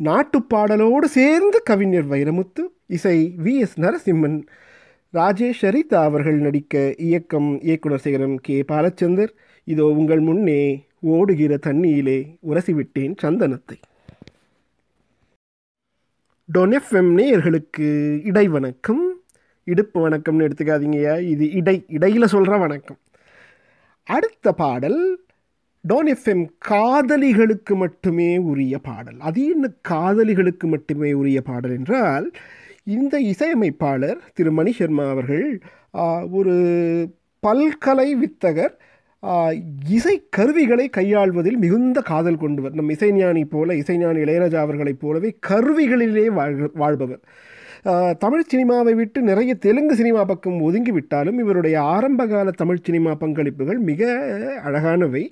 நாட்டுப்பாடலோடு 0.00 1.06
சேர்ந்து 1.18 1.58
கவிஞர் 1.62 2.08
வைரமுத்து. 2.10 2.62
இசை 2.96 3.16
வி. 3.44 3.54
எஸ். 3.64 3.76
நரசிம்மன். 3.80 4.38
ராஜேஷ் 5.14 5.60
சரிதா 5.60 6.02
அவர்கள் 6.04 6.38
நடிக்க 6.38 6.94
இயக்கம் 6.96 7.60
இயக்குனர் 7.62 8.02
சேகரம் 8.04 8.34
கே. 8.34 8.56
பாலச்சந்தர். 8.62 9.30
இதோ 9.64 9.84
உங்கள் 9.84 10.20
முன்னே 10.20 10.62
ஓடுகிற 11.00 11.58
தண்ணியிலே 11.66 12.18
உரசிவிட்டேன் 12.50 13.14
சந்தனத்தை. 13.22 13.76
டொனெஃப்எம் 16.48 17.10
நேயர்களுக்கு 17.18 17.88
இடை 18.24 18.48
வணக்கம் 18.48 19.02
இடுப்பு 19.64 19.98
வணக்கம்னு 20.08 20.46
எடுத்துக்காதீங்கயா 20.48 21.14
இது 21.32 21.50
இடை 21.50 21.76
இடையில் 21.88 22.32
சொல்கிற 22.34 22.58
வணக்கம். 22.58 23.00
அடுத்த 24.06 24.52
பாடல் 24.52 25.00
டோன் 25.84 26.08
எஃப்எம் 26.14 26.44
காதலிகளுக்கு 26.58 27.74
மட்டுமே 27.76 28.30
உரிய 28.38 28.78
பாடல். 28.78 29.18
அது 29.20 29.40
என்ன 29.54 29.72
காதலிகளுக்கு 29.82 30.66
மட்டுமே 30.66 31.12
உரிய 31.12 31.40
பாடல் 31.42 31.70
என்றால் 31.70 32.28
இந்த 32.96 33.14
இசையமைப்பாளர் 33.30 34.20
திரு 34.34 34.50
மணி 34.58 34.72
சர்மா 34.72 35.04
அவர்கள் 35.14 35.46
ஒரு 36.30 36.54
பல்கலை 37.46 38.08
வித்தகர் 38.22 38.74
இசை 39.88 40.14
கருவிகளை 40.36 40.86
கையாள்வதில் 40.96 41.58
மிகுந்த 41.64 42.00
காதல் 42.00 42.40
கொண்டவர். 42.42 42.74
நம் 42.78 42.88
இசைஞானி 42.88 43.44
போல 43.54 43.74
இசைஞானி 43.74 44.20
இளையராஜா 44.24 44.60
அவர்களைப் 44.64 45.00
போலவே 45.00 45.30
கருவிகளிலே 45.48 46.26
வாழ் 46.38 46.56
வாழ்பவர். 46.74 47.22
தமிழ் 48.18 48.48
சினிமாவை 48.52 48.92
விட்டு 49.00 49.20
நிறைய 49.20 49.52
தெலுங்கு 49.54 49.94
சினிமா 49.94 50.22
பக்கம் 50.24 50.58
ஒதுங்கி 50.60 50.92
விட்டாலும் 50.92 51.38
இவருடைய 51.38 51.76
ஆரம்பகால 51.94 52.50
தமிழ் 52.62 52.84
சினிமா 52.88 53.12
பங்களிப்புகள் 53.20 53.80
மிக 53.90 54.02
அழகானவை. 54.64 55.24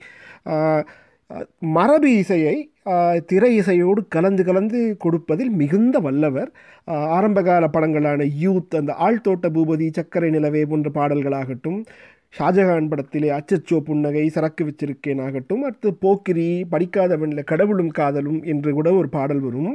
மரபு 1.76 2.10
இசையை 2.16 2.56
திரை 3.30 3.50
இசையோடு 3.60 4.00
கலந்து 4.08 4.42
கலந்து 4.44 4.80
கொடுப்பதில் 5.04 5.52
மிகுந்த 5.60 5.98
வல்லவர். 5.98 6.50
ஆரம்பகால 7.16 7.64
படங்களான 7.76 8.26
யூத் 8.42 8.76
அந்த 8.80 8.92
ஆழ்தோட்ட 9.06 9.48
பூபதி 9.56 9.88
சக்கரை 9.98 10.30
நிலவே 10.36 10.62
போன்ற 10.72 10.90
பாடல்களாகட்டும் 10.98 11.80
ஷாஜகான் 12.38 12.90
படத்திலே 12.92 13.28
அச்சச்சோ 13.38 13.76
புன்னகை 13.88 14.24
சரக்கு 14.28 14.62
வச்சிருக்கேன் 14.68 15.22
ஆகட்டும் 15.26 15.62
அடுத்து 15.62 15.90
போக்கிரி 16.04 16.48
படிக்காதவனில் 16.72 17.48
கடவுளும் 17.52 17.92
காதலும் 17.98 18.40
என்று 18.52 18.70
கூட 18.78 18.88
ஒரு 18.92 19.08
பாடல் 19.08 19.42
வரும். 19.46 19.72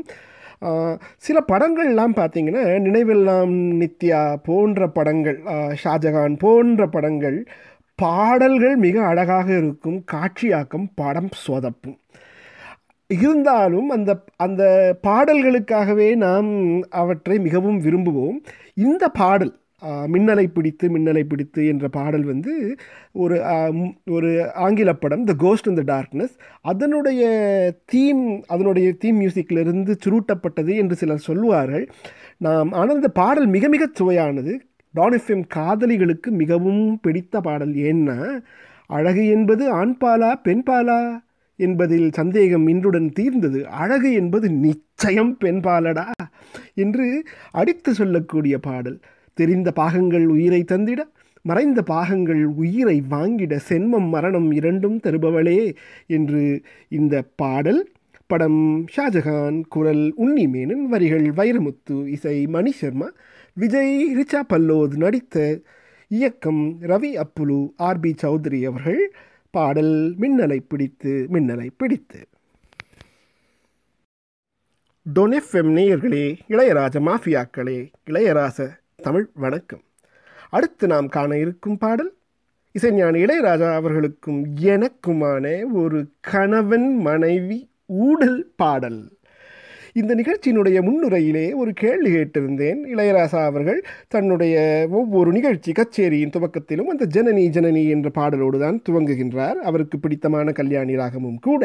சில 1.18 1.38
படங்கள்லாம் 1.52 2.16
பார்த்தீங்கன்னா 2.20 2.64
நினைவெல்லாம் 2.88 3.54
நித்யா 3.82 4.22
போன்ற 4.48 4.90
படங்கள் 4.98 5.40
ஷாஜகான் 5.84 6.36
போன்ற 6.46 6.88
படங்கள் 6.96 7.40
பாடல்கள் 8.00 8.76
மிக 8.86 8.96
அழகாக 9.06 9.48
இருக்கும் 9.58 10.00
காட்சியாக்கம் 10.12 10.88
படம் 10.96 11.32
சொதப்பும். 11.46 11.98
இருந்தாலும் 13.16 13.90
அந்த 13.90 14.12
அந்த 14.46 14.64
பாடல்களுக்காகவே 15.08 16.10
நாம் 16.26 16.52
அவற்றை 17.02 17.38
மிகவும் 17.40 17.80
விரும்புவோம். 17.82 18.38
இந்த 18.88 19.04
பாடல் 19.22 19.54
மின்னலை 20.14 20.44
பிடித்து 20.54 20.86
மின்னலை 20.96 21.22
பிடித்து 21.30 21.62
என்ற 21.68 21.86
பாடல் 21.90 22.24
வந்து 22.24 22.52
ஒரு 23.24 23.38
ஒரு 24.16 24.30
ஆங்கில 24.66 24.94
படம் 24.94 25.24
the 25.24 25.34
ghost 25.38 25.68
in 25.68 25.80
the 25.80 25.84
darkness 25.94 26.34
அதனுடைய 26.62 27.22
தீம் 27.86 28.22
அதனுடைய 28.48 28.94
தீம் 28.94 29.20
மியூசிக்கிலிருந்து 29.22 29.94
சுருட்டப்பட்டது 30.06 30.76
என்று 30.76 30.96
சிலர் 30.96 31.26
சொல்லுவார்கள். 31.30 31.86
நாம் 32.38 32.72
ஆனால் 32.72 32.96
இந்த 32.96 33.12
பாடல் 33.22 33.48
மிக 33.48 33.68
மிக 33.70 33.88
சுவையானது. 34.00 34.54
டான் 34.94 35.46
காதலிகளுக்கு 35.58 36.32
மிகவும் 36.32 37.00
பிடித்த 37.02 37.42
பாடல். 37.42 37.74
ஏன்னா 37.92 38.18
அழகு 38.90 39.28
என்பது 39.28 39.64
ஆண்பாலா 39.82 40.32
பெண்பாலா? 40.48 41.02
என்பதில் 41.62 42.10
சந்தேகம் 42.12 42.68
இன்றுடன் 42.68 43.10
தீர்ந்தது. 43.10 43.62
அழகு 43.84 44.10
என்பது 44.14 44.48
நிச்சயம் 44.66 45.34
பெண்பாலடா 45.44 46.06
என்று 46.76 47.08
அடித்து 47.52 47.94
சொல்லக்கூடிய 47.94 48.58
பாடல். 48.60 49.00
தெரிந்த 49.34 49.72
பாகங்கள் 49.72 50.26
உயிரை 50.28 50.62
தந்திட 50.64 51.02
மறைந்த 51.44 51.80
பாகங்கள் 51.82 52.44
உயிரை 52.62 52.98
வாங்கிட 53.12 53.54
சென்மம் 53.70 54.10
மரணம் 54.10 54.50
இரண்டும் 54.52 54.98
தருபவளே 55.04 55.60
என்று 56.08 56.62
இந்த 56.90 57.24
பாடல். 57.36 57.82
படம் 58.28 58.62
ஷாஜகான் 58.96 59.62
குரல் 59.70 60.06
உன்னிமேனன் 60.18 60.84
வரிகள் 60.94 61.26
வைரமுத்து 61.40 61.96
இசை 62.08 62.48
மணி 62.48 62.72
சர்மா 62.72 63.08
விஜய் 63.54 63.96
ரிச்சா 64.18 64.42
பல்லோத் 64.50 64.96
நடித்த 64.96 65.60
இயக்கம் 66.12 66.62
ரவி 66.82 67.12
அப்புலு 67.16 67.58
ஆர்பி 67.84 68.12
சௌத்ரி 68.24 68.62
அவர்கள். 68.64 69.02
பாடல் 69.52 70.16
மின்னலை 70.20 70.60
பிடித்து 70.68 71.28
மின்னலை 71.32 71.70
பிடித்து. 71.78 72.28
டொனெஃப்எம் 75.16 75.72
நேயர்களே 75.78 76.40
இளையராஜ 76.48 77.00
மாஃபியாக்களே 77.00 77.92
இளையராச 78.10 78.80
தமிழ் 78.96 79.30
வணக்கம். 79.34 79.82
அடுத்து 80.50 80.88
நாம் 80.88 81.08
காண 81.08 81.38
இருக்கும் 81.38 81.78
பாடல் 81.78 82.14
இசைஞானி 82.80 83.24
இளையராஜா 83.24 83.74
அவர்களுக்கும் 83.74 84.56
எனக்குமான 84.56 85.64
ஒரு 85.74 86.12
கணவன் 86.20 86.98
மனைவி 86.98 87.70
ஊடல் 87.86 88.54
பாடல். 88.56 89.18
இந்த 90.00 90.12
நிகழ்ச்சியினுடைய 90.16 90.78
முன்னுரையிலே 90.88 91.46
ஒரு 91.62 91.72
கேள்வி 91.74 92.10
கேட்டிருந்தேன். 92.16 92.80
இளையராசா 92.94 93.42
அவர்கள் 93.52 93.80
தன்னுடைய 94.08 94.56
ஒவ்வொரு 95.00 95.32
நிகழ்ச்சி 95.32 95.72
கச்சேரியின் 95.72 96.34
துவக்கத்திலும் 96.36 96.92
அந்த 96.94 97.08
ஜனனி 97.16 97.44
ஜனனி 97.58 97.84
என்ற 97.96 98.10
பாடலோடு 98.20 98.60
தான் 98.60 98.82
துவங்குகின்றார். 98.90 99.60
அவருக்கு 99.70 100.00
பிடித்தமான 100.00 100.52
கல்யாணி 100.52 100.96
ராகமும் 100.96 101.40
கூட 101.42 101.64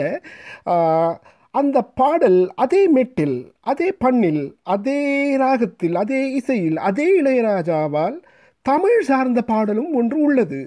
அந்த 1.60 1.78
பாடல் 2.00 2.40
அதே 2.64 2.80
மெட்டில் 2.94 3.36
அதே 3.72 3.88
பண்ணில் 4.04 4.42
அதே 4.74 5.02
ராகத்தில் 5.36 5.94
அதே 5.94 6.20
இசையில் 6.38 6.78
அதே 6.88 7.06
இளையராஜாவால் 7.22 8.18
தமிழ் 8.66 9.00
சார்ந்த 9.00 9.40
பாடலும் 9.42 9.92
ஒன்று 9.94 10.18
உள்ளது. 10.20 10.60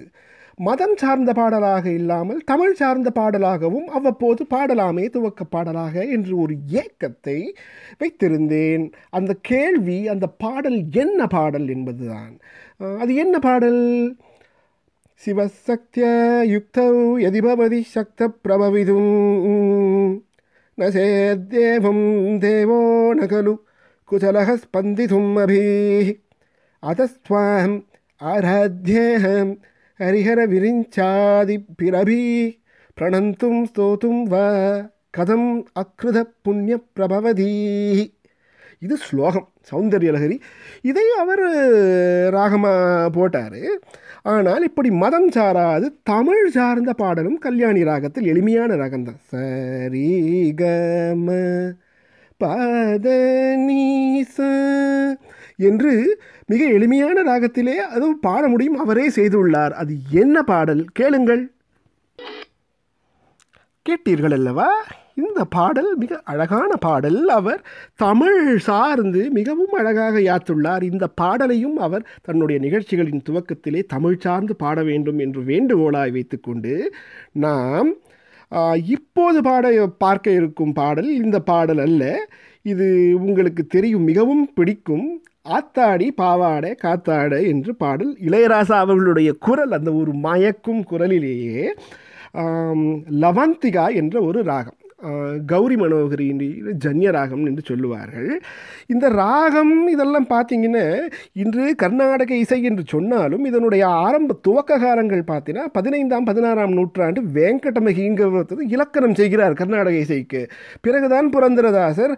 மதம் 0.66 0.94
சார்ந்த 1.02 1.30
பாடலாக 1.32 1.84
இல்லாமல் 1.98 2.40
தமிழ் 2.50 2.74
சார்ந்த 2.80 3.08
பாடலாகவும் 3.18 3.86
அவ்வப்போது 3.96 4.42
பாடலாமே 4.54 5.04
துவக்க 5.14 5.44
பாடலாக 5.54 5.94
என்று 6.14 6.32
ஒரு 6.42 6.54
ஏக்கத்தை 6.80 7.36
வைத்திருந்தேன். 8.00 8.84
அந்த 9.18 9.32
கேள்வி 9.50 9.98
அந்த 10.14 10.26
பாடல் 10.44 10.78
என்ன 11.02 11.26
பாடல் 11.36 11.68
என்பதுதான். 11.68 12.34
அது 13.02 13.14
என்ன 13.24 13.38
பாடல்? 13.38 13.82
சிவசக்திய 15.22 16.06
யுக்தௌ 16.52 16.92
யதிபவதி 17.24 17.80
சக்த 17.94 18.28
பிரபவிதும் 18.44 19.10
ந 20.78 20.90
சேத்யேவம் 20.96 22.06
தேவோ 22.44 22.80
நகலு 23.20 23.54
குசலக 24.08 24.50
ஸ்பந்திதும் 24.62 25.32
அபி. 25.42 25.64
அதஸ்வாம் 26.82 27.76
ஆராத்யேகம் 28.20 29.52
ஹரிஹர 30.00 30.40
விரிஞ்சாதி 30.54 31.64
பிரபி. 31.76 32.20
பிரணந்தும் 33.00 33.64
ஸ்தோத்தும் 33.70 34.20
வ. 34.30 34.36
கதம் 35.18 35.62
அக்ருத 35.72 36.18
புண்ணிய 36.42 36.78
பிரபவதி. 36.92 37.50
இது 38.78 38.96
ஸ்லோகம் 38.96 39.48
சௌந்தர்யலகரி 39.70 40.40
இதை 40.82 41.02
அவர் 41.18 41.44
ராகமாக 42.34 43.08
போட்டார். 43.12 43.60
ஆனால் 44.22 44.62
இப்படி 44.62 44.90
மதம் 44.90 45.28
சாராது 45.28 45.86
தமிழ் 46.02 46.50
சார்ந்த 46.50 46.92
பாடலும் 46.92 47.38
கல்யாணி 47.38 47.84
ராகத்தில் 47.84 48.26
எளிமையான 48.26 48.76
ராகம் 48.76 49.04
தான். 49.04 49.20
சரி 49.26 50.08
கம. 50.56 51.28
பத 52.40 53.06
நீச. 53.66 54.36
என்று 55.56 56.20
மிக 56.52 56.62
எளிமையான 56.76 57.22
ராகத்திலே 57.30 57.74
அதுவும் 57.94 58.20
பாட 58.26 58.42
முடியும். 58.52 58.78
அவரே 58.84 59.06
செய்துள்ளார். 59.18 59.74
அது 59.82 59.92
என்ன 60.22 60.42
பாடல்? 60.52 60.82
கேளுங்கள். 60.98 61.42
கேட்டீர்கள் 63.86 64.34
அல்லவா? 64.38 64.70
இந்த 65.22 65.40
பாடல் 65.54 65.88
மிக 66.02 66.18
அழகான 66.32 66.70
பாடல். 66.84 67.18
அவர் 67.38 67.60
தமிழ் 68.04 68.42
சார்ந்து 68.68 69.22
மிகவும் 69.38 69.72
அழகாக 69.80 70.18
யாத்துள்ளார். 70.28 70.84
இந்த 70.90 71.06
பாடலையும் 71.20 71.76
அவர் 71.86 72.06
தன்னுடைய 72.26 72.58
நிகழ்ச்சிகளின் 72.66 73.24
துவக்கத்திலே 73.28 73.80
தமிழ் 73.94 74.22
சார்ந்து 74.24 74.56
பாட 74.62 74.82
வேண்டும் 74.90 75.18
என்று 75.26 75.42
வேண்டுகோளாய் 75.50 76.14
வைத்துக்கொண்டு 76.16 76.74
நாம் 77.46 77.90
இப்போது 78.94 79.40
பாட 79.48 79.64
பார்க்க 80.04 80.30
இருக்கும் 80.38 80.72
பாடல் 80.78 81.10
இந்த 81.22 81.40
பாடல் 81.50 81.82
அல்ல. 81.86 82.04
இது 82.72 82.86
உங்களுக்கு 83.26 83.62
தெரியும் 83.74 84.06
மிகவும் 84.10 84.46
பிடிக்கும். 84.54 85.08
ஆத்தாடி 85.48 86.06
பாவாடை 86.14 86.70
காத்தாடை 86.82 87.46
என்று 87.46 87.74
பாடல். 87.74 88.12
இளையராசா 88.26 88.76
அவர்களுடைய 88.84 89.30
குரல் 89.46 89.72
அந்த 89.72 89.90
ஒரு 89.92 90.12
மயக்கும் 90.14 90.82
குரலிலேயே 90.84 91.74
லவந்திகா 93.22 93.86
என்ற 93.94 94.20
ஒரு 94.20 94.42
ராகம். 94.42 94.76
கௌரி 95.52 95.76
மனோகரி 95.82 96.26
ஜன்ய 96.84 97.10
ராகம் 97.16 97.44
என்று 97.50 97.62
சொல்லுவார்கள். 97.70 98.30
இந்த 98.94 99.06
ராகம் 99.20 99.74
இதெல்லாம் 99.94 100.26
பார்த்தீங்கன்னா 100.34 100.84
இன்று 101.42 101.64
கர்நாடக 101.82 102.32
இசை 102.44 102.58
என்று 102.70 102.84
சொன்னாலும் 102.94 103.44
இதனுடைய 103.50 103.84
ஆரம்ப 104.06 104.36
துவக்க 104.46 104.78
காலங்கள் 104.84 105.22
பார்த்தீங்கன்னா 105.32 105.66
பதினைந்தாம் 105.78 106.28
பதினாறாம் 106.30 106.76
நூற்றாண்டு 106.78 107.22
வெங்கடமகிங்கிறது 107.38 108.68
இலக்கணம் 108.76 109.18
செய்கிறார் 109.20 109.58
கர்நாடக 109.60 109.96
இசைக்கு. 110.04 110.42
பிறகுதான் 110.86 111.28
புரந்தரதாசர் 111.36 112.14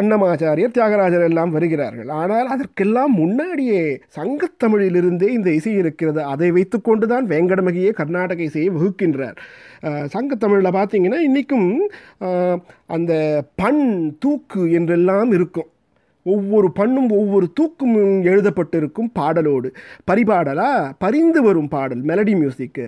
அன்னமாச்சாரியர் 0.00 0.76
தியாகராஜர் 0.78 1.26
எல்லாம் 1.30 1.54
வருகிறார்கள். 1.56 2.10
ஆனால் 2.20 2.50
அதற்கெல்லாம் 2.56 3.12
முன்னாடியே 3.22 3.82
சங்கத்தமிழிலிருந்தே 4.18 5.28
இந்த 5.38 5.50
இசை 5.58 5.74
இருக்கிறது. 5.82 6.22
அதை 6.34 6.50
வைத்துக்கொண்டு 6.58 7.06
தான் 7.14 7.28
வேங்கடமகியே 7.34 7.92
கர்நாடக 8.00 8.42
இசையை 8.50 8.70
வகுக்கின்றார். 8.78 9.38
சங்கத்தமிழில் 10.14 10.76
பார்த்தீங்கன்னா 10.78 11.20
இன்றைக்கும் 11.20 11.68
அந்த 12.86 13.12
பண் 13.54 13.84
தூக்கு 14.18 14.72
என்றெல்லாம் 14.72 15.30
இருக்கும். 15.30 15.70
ஒவ்வொரு 16.22 16.72
பண்ணும் 16.72 17.10
ஒவ்வொரு 17.10 17.52
தூக்கும் 17.52 17.96
எழுதப்பட்டிருக்கும் 18.22 19.10
பாடலோடு. 19.18 19.74
பரிபாடலா? 20.10 20.92
பரிந்து 20.98 21.42
வரும் 21.42 21.68
பாடல் 21.68 22.04
மெலடி 22.04 22.34
மியூசிக்கு 22.34 22.86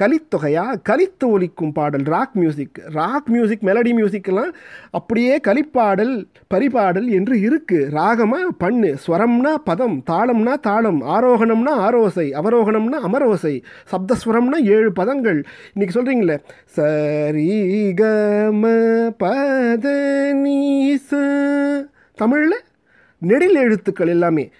கலித்தொகையா? 0.00 0.64
கலித்து 0.88 1.24
ஒலிக்கும் 1.24 1.72
பாடல் 1.72 2.02
rock 2.02 2.34
music 2.34 2.80
rock 2.84 3.28
music 3.28 3.62
melody 3.62 3.92
மியூசிக்கெல்லாம் 3.92 4.52
அப்படியே 4.90 5.40
கலிப்பாடல் 5.48 6.24
பரிபாடல் 6.54 7.08
என்று 7.08 7.40
இருக்கு. 7.40 7.88
ராகமா? 7.92 8.42
பண்ணு. 8.58 8.96
ஸ்வரம்னா 9.06 9.54
பதம் 9.64 10.02
தாளம்னா 10.10 10.54
தாளம் 10.60 11.02
ஆரோகணம்னா 11.02 11.72
ஆரோசை 11.78 12.32
அவரோகணம்னா 12.40 12.98
அமரோசை 13.06 13.62
சப்தஸ்வரம்னா 13.92 14.56
ஏழு 14.56 14.92
பதங்கள். 14.92 15.44
இன்னைக்கு 15.74 16.02
சொல்றீங்களே 16.02 16.38
சரிகம 16.76 18.64
பத 19.24 19.86
நீ 20.32 20.98
தமிழில்? 22.14 22.60
நெடில் 23.26 23.56
எழுத்துக்கள் 23.56 24.06
எல்லாமே. 24.06 24.50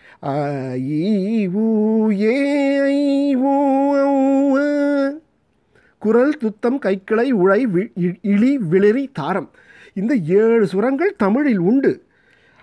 குரல் 5.98 6.36
துத்தம் 6.36 6.80
கைக்கிளை 6.82 7.30
உழை 7.32 7.66
வி- 7.74 7.90
இ- 8.00 8.18
இழி 8.22 8.58
விளிரி 8.58 9.10
தாரம். 9.12 9.50
இந்த 9.94 10.16
ஏழு 10.16 10.66
சுரங்கள் 10.66 11.14
தமிழில் 11.16 11.58
உண்டு. 11.58 12.02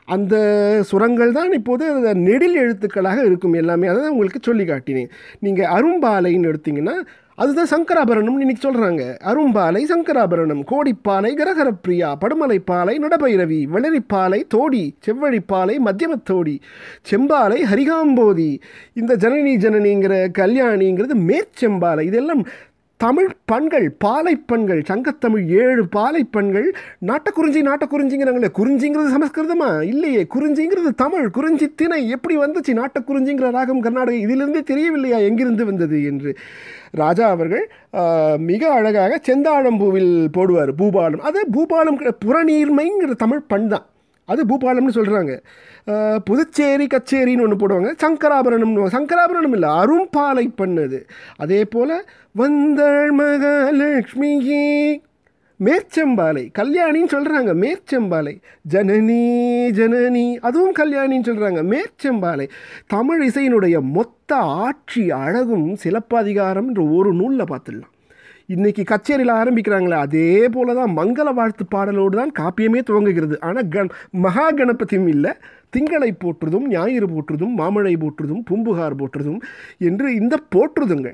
அந்த 0.06 0.36
சுரங்கள் 0.84 1.32
தான் 1.32 1.52
இப்போது 1.52 1.92
அந்த 1.92 2.14
நெடில் 2.14 2.58
எழுத்துக்களாக 2.58 3.26
இருக்கும் 3.26 3.54
எல்லாமே. 3.54 3.88
அதை 3.88 4.08
உங்களுக்கு 4.08 4.40
சொல்லி 4.42 4.64
காட்டினேன். 4.64 5.10
நீங்கள் 5.40 5.66
அரும்பாலைன்னு 5.66 6.54
எடுத்தீங்கன்னா 6.54 6.94
அதுதான் 7.36 7.72
சங்கராபரணம்னு 7.72 8.40
இன்னைக்கு 8.40 8.66
சொல்கிறாங்க 8.68 9.04
அரும்பாலை 9.24 9.82
சங்கராபரணம் 9.90 10.64
கோடிப்பாலை 10.72 11.32
கரகரப்பிரியா 11.34 12.10
படுமலைப்பாலை 12.22 12.96
நடபைரவி 13.00 13.60
வெள்ளரிப்பாலை 13.74 14.44
தோடி 14.56 14.96
செவ்வழிப்பாலை 15.06 15.76
மத்தியமத்தோடி 15.86 16.56
செம்பாலை 17.12 17.60
ஹரிகாம்போதி. 17.72 18.60
இந்த 18.94 19.16
ஜனனி 19.16 19.54
ஜனனிங்கிற 19.58 20.14
கல்யாணிங்கிறது 20.40 21.16
மேற்செம்பாலை. 21.30 22.02
இதெல்லாம் 22.02 22.46
தமிழ் 23.04 23.30
பண்கள் 23.46 23.96
பாலைப்பண்கள் 24.06 24.84
சங்கத்தமிழ் 24.90 25.48
ஏழு 25.48 25.86
பாலைப்பண்கள் 25.96 26.74
நாட்டக்குறிஞ்சி 27.08 27.62
நாட்டக்குறிஞ்சிங்கிறாங்களே 27.62 28.48
குறிஞ்சிங்கிறது 28.58 29.18
சமஸ்கிருதமா? 29.18 29.82
இல்லையே 29.82 30.28
குறிஞ்சிங்கிறது 30.36 30.94
தமிழ் 30.96 31.30
குறிஞ்சி 31.30 31.74
திணை. 31.76 32.10
எப்படி 32.10 32.38
வந்துச்சு 32.38 32.72
நாட்டக்குறிஞ்சிங்கிற 32.72 33.52
ராகம் 33.52 33.80
கர்நாடக? 33.80 34.16
இதிலிருந்தே 34.18 34.64
தெரியவில்லையா? 34.64 35.18
எங்கிருந்து 35.18 35.66
வந்தது 35.66 36.04
என்று. 36.04 36.36
ராஜா 36.92 37.30
அவர்கள் 37.30 37.72
மிக 38.38 38.72
அழகாக 38.72 39.22
செந்தாழம்பூவில் 39.28 40.28
போடுவார் 40.38 40.70
பூபாலம். 40.78 41.20
அது 41.20 41.46
பூபாலம் 41.54 41.98
கிடை- 41.98 42.18
புறநீர்மைங்கிற 42.26 43.16
தமிழ் 43.16 43.42
பண் 43.48 43.68
தான் 43.68 43.86
அது 44.32 44.42
பூபாலம்னு 44.50 44.98
சொல்கிறாங்க 44.98 45.34
புதுச்சேரி 46.28 46.86
கச்சேரின்னு 46.94 47.46
ஒன்று 47.46 47.62
போடுவாங்க. 47.62 47.90
சங்கராபரணம்னு 48.04 48.94
சங்கராபரணம் 48.98 49.56
இல்லை 49.58 49.70
அரும்பாலை 49.82 50.46
பண்ணது. 50.62 51.00
அதே 51.38 51.62
போல் 51.74 51.96
வந்தள் 52.42 53.12
மகாலட்சுமியே 53.22 54.68
மேற்செம்பாலை 55.60 56.44
கல்யாணின்னு 56.60 57.14
சொல்கிறாங்க 57.16 57.52
மேற்செம்பாலை. 57.64 58.34
ஜனனி 58.74 59.20
ஜனனி 59.80 60.26
அதுவும் 60.48 60.76
கல்யாணின்னு 60.80 61.28
சொல்கிறாங்க 61.30 61.62
மேற்செம்பாலை. 61.74 62.48
தமிழ் 62.96 63.22
இசையினுடைய 63.28 63.78
மொத்த 63.98 64.36
ஆட்சி 64.66 65.04
அழகும் 65.24 65.68
சிலப்பதிகாரம் 65.84 66.68
என்ற 66.68 66.84
ஒரு 67.00 67.12
நூலில் 67.20 67.52
பார்த்துடலாம். 67.52 67.93
இன்னைக்கு 68.54 68.84
கச்சேரியில் 68.92 69.38
ஆரம்பிக்கிறாங்களே 69.40 69.98
அதே 70.06 70.30
போல 70.56 70.74
தான் 70.80 70.96
மங்கள 71.00 71.30
வாழ்த்து 71.40 71.66
பாடலோடு 71.76 72.16
தான் 72.22 72.38
காப்பியமே 72.40 72.82
துவங்குகிறது. 72.90 73.36
ஆனால் 73.48 73.70
கண் 73.76 73.92
மகா 74.26 74.48
கணபதியும் 74.60 75.12
இல்லை 75.16 75.34
திங்களை 75.76 76.10
போற்றுதும் 76.24 76.66
ஞாயிறு 76.72 77.08
போற்றுதும் 77.14 77.54
மாமழை 77.60 77.94
போற்றுதும் 78.02 78.42
பூம்புகார் 78.50 78.96
போற்றுதும் 79.00 79.40
என்று 79.88 80.08
இந்த 80.18 80.36
போற்றுதுங்க. 80.56 81.10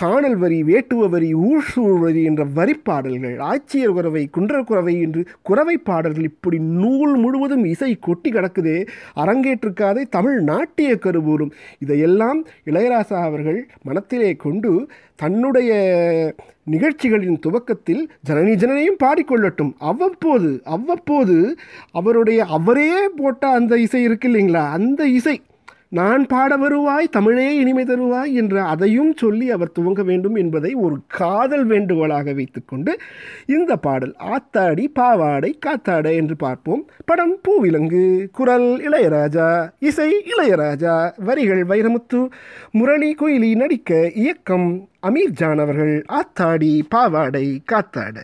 காணல் 0.00 0.36
வரி 0.42 0.58
வேட்டுவ 0.70 1.08
வரி 1.12 1.28
ஊழ்சூழ் 1.48 2.00
வரி 2.04 2.22
என்ற 2.30 2.44
வரிப்பாடல்கள் 2.56 3.36
ஆட்சியர் 3.50 3.94
குறவை 3.98 4.22
குன்றர் 4.36 4.66
குறவை 4.70 4.94
என்று 5.06 5.22
குறவை 5.50 5.76
பாடல்கள் 5.90 6.28
இப்படி 6.32 6.60
நூல் 6.82 7.14
முழுவதும் 7.24 7.64
இசை 7.74 7.92
கொட்டி 8.08 8.32
கிடக்குதே 8.38 8.76
அரங்கேற்றுக்காதே 9.24 10.04
தமிழ் 10.16 10.40
நாட்டிய 10.50 10.98
கருவூரும். 11.06 11.54
இதையெல்லாம் 11.84 12.40
இளையராசா 12.70 13.20
அவர்கள் 13.30 13.60
மனத்திலே 13.88 14.32
கொண்டு 14.46 14.72
தன்னுடைய 15.22 15.70
நிகழ்ச்சிகளின் 16.70 17.38
துவக்கத்தில் 17.38 18.10
ஜனனி 18.28 18.52
ஜனனையும் 18.52 19.02
பாடிக்கொள்ளட்டும். 19.04 19.72
அவ்வப்போது 19.78 20.60
அவ்வப்போது 20.64 21.56
அவருடைய 21.92 22.44
அவரே 22.44 23.08
போட்ட 23.08 23.48
அந்த 23.48 23.78
இசை 23.78 24.02
இருக்கு 24.02 24.28
இல்லைங்களா? 24.28 24.64
அந்த 24.70 25.06
இசை. 25.06 25.40
நான் 25.96 26.22
பாட 26.26 26.52
வருவாய் 26.56 27.06
தமிழே 27.08 27.48
இனிமை 27.56 27.84
தருவாய் 27.84 28.32
என்று 28.32 28.60
அதையும் 28.72 29.12
சொல்லி 29.16 29.46
அவர் 29.50 29.72
துவங்க 29.78 30.02
வேண்டும் 30.04 30.34
என்பதை 30.34 30.72
ஒரு 30.84 30.96
காதல் 31.18 31.66
வேண்டுகோளாக 31.66 32.34
வைத்துக்கொண்டு 32.34 32.92
இந்த 33.46 33.76
பாடல் 33.76 34.14
ஆத்தாடி 34.34 34.84
பாவாடை 34.98 35.50
காத்தாடை 35.66 36.12
என்று 36.20 36.36
பார்ப்போம். 36.36 36.82
படம் 37.04 37.36
பூவிலங்கு 37.44 38.04
குரல் 38.32 38.68
இளையராஜா 38.88 39.48
இசை 39.80 40.10
இளையராஜா 40.32 40.96
வரிகள் 41.28 41.62
வைரமுத்து 41.72 42.22
முரளி 42.70 43.12
குயிலி 43.20 43.52
நடிக்க 43.56 44.10
இயக்கம் 44.14 44.68
அமீர் 45.06 45.36
ஜான் 45.40 45.58
அவர்கள் 45.58 45.94
ஆத்தாடி 46.18 46.74
பாவாடை 46.88 47.46
காத்தாட. 47.72 48.18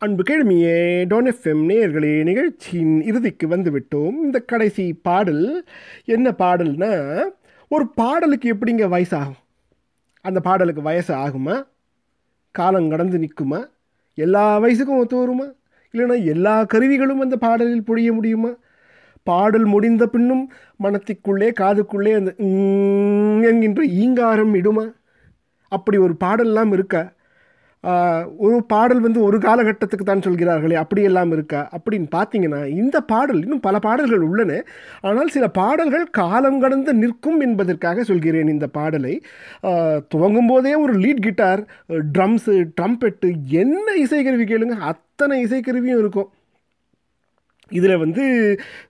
அன்பு 0.00 0.22
கேள்வியே 0.22 0.74
டோன் 1.10 1.28
எஃப்எம் 1.30 1.62
நேயர்களே 1.68 2.22
நிகழ்ச்சியின் 2.22 3.00
இறுதிக்கு 3.00 3.48
வந்துவிட்டோம். 3.48 4.14
இந்த 4.22 4.40
கடைசி 4.40 4.92
பாடல் 4.92 5.64
என்ன 6.04 6.30
பாடல்னா 6.30 6.90
ஒரு 7.68 7.88
பாடலுக்கு 7.88 8.54
எப்படிங்க 8.54 8.84
வயசாகும்? 8.88 9.40
அந்த 10.20 10.40
பாடலுக்கு 10.40 10.82
வயசு 10.82 11.14
ஆகுமா? 11.14 11.66
காலம் 12.50 12.88
கடந்து 12.88 13.18
நிற்குமா? 13.18 13.60
எல்லா 14.14 14.60
வயசுக்கும் 14.60 14.98
ஒத்து 14.98 15.16
வருமா 15.16 15.46
இல்லைன்னா 15.94 16.24
எல்லா 16.24 16.64
கருவிகளும் 16.64 17.20
அந்த 17.20 17.36
பாடலில் 17.36 17.86
பொழிய 17.86 18.12
முடியுமா? 18.12 18.52
பாடல் 19.22 19.64
முடிந்த 19.64 20.06
பின்னும் 20.06 20.50
மனத்திற்குள்ளே 20.82 21.50
காதுக்குள்ளே 21.60 22.14
அந்த 22.16 22.30
என்கின்ற 23.48 23.84
ஈங்காரம் 23.84 24.54
இடுமா? 24.54 24.92
அப்படி 25.72 25.96
ஒரு 25.96 26.16
பாடல்லாம் 26.24 26.72
இருக்கா? 26.72 27.12
ஒரு 28.46 28.56
பாடல் 28.72 29.00
வந்து 29.04 29.20
ஒரு 29.26 29.36
காலகட்டத்துக்கு 29.44 30.06
தான் 30.06 30.24
சொல்கிறார்களே 30.26 30.76
அப்படியெல்லாம் 30.82 31.32
இருக்கா? 31.36 31.60
அப்படின்னு 31.76 32.08
பார்த்தீங்கன்னா 32.16 32.60
இந்த 32.80 32.96
பாடல் 33.12 33.42
இன்னும் 33.44 33.64
பல 33.66 33.78
பாடல்கள் 33.86 34.24
உள்ளன. 34.28 34.52
ஆனால் 35.08 35.32
சில 35.36 35.48
பாடல்கள் 35.60 36.06
காலம் 36.20 36.60
கடந்து 36.64 36.94
நிற்கும் 37.02 37.40
என்பதற்காக 37.40 38.04
சொல்கிறேன் 38.10 38.52
இந்த 38.54 38.68
பாடலை. 38.78 39.14
துவங்கும் 40.14 40.50
போதே 40.52 40.74
ஒரு 40.84 40.94
லீட் 41.04 41.26
கிட்டார் 41.28 41.62
ட்ரம்ஸு 42.16 42.56
ட்ரம்பெட்டு 42.80 43.30
என்ன 43.62 43.86
இசைக்கருவி 44.04 44.46
கேளுங்க 44.52 44.78
அத்தனை 44.92 45.36
இசைக்கருவியும் 45.46 46.02
இருக்கும். 46.04 46.30
இதில் 47.70 48.00
வந்து 48.02 48.24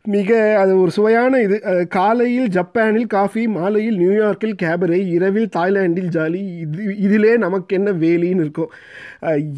மிக 0.03 0.59
அது 0.59 0.72
ஒரு 0.81 0.91
சுவையான 0.91 1.41
இது. 1.47 1.57
காலையில் 1.89 2.49
ஜப்பானில் 2.49 3.07
காஃபி 3.07 3.45
மாலையில் 3.49 3.99
நியூயார்க்கில் 3.99 4.59
கேபரே 4.62 5.01
இரவில் 5.16 5.49
தாய்லாந்தில் 5.57 6.11
ஜாலி. 6.16 6.43
இது 6.64 6.85
இதிலே 7.07 7.37
நமக்கு 7.37 7.76
என்ன 7.76 7.93
வேலின்னு 8.05 8.45
இருக்கும். 8.47 8.72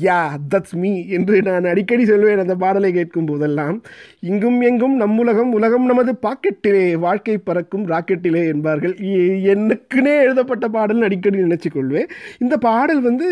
யா 0.03 0.21
தட்ஸ் 0.55 0.77
மீ 0.83 0.93
என்று 1.17 1.43
நான் 1.43 1.65
அடிக்கடி 1.65 2.05
சொல்வேன் 2.05 2.45
அந்த 2.45 2.55
பாடலை 2.55 2.93
கேட்கும் 2.93 3.29
போதெல்லாம். 3.31 3.77
இங்கும் 4.29 4.61
எங்கும் 4.61 4.95
நம்முலகம் 5.01 5.53
உலகம் 5.59 5.87
நமது 5.91 6.13
பாக்கெட்டிலே 6.25 6.83
வாழ்க்கை 7.05 7.37
பறக்கும் 7.39 7.85
ராக்கெட்டிலே 7.93 8.43
என்பார்கள். 8.53 8.95
எனக்குன்னே 8.95 9.45
எனக்குனே 9.53 10.15
எழுதப்பட்ட 10.25 10.69
பாடல்னு 10.75 11.07
அடிக்கடி 11.09 11.39
நினச்சிக்கொள்வேன். 11.39 12.09
இந்த 12.39 12.57
பாடல் 12.67 13.01
வந்து 13.09 13.29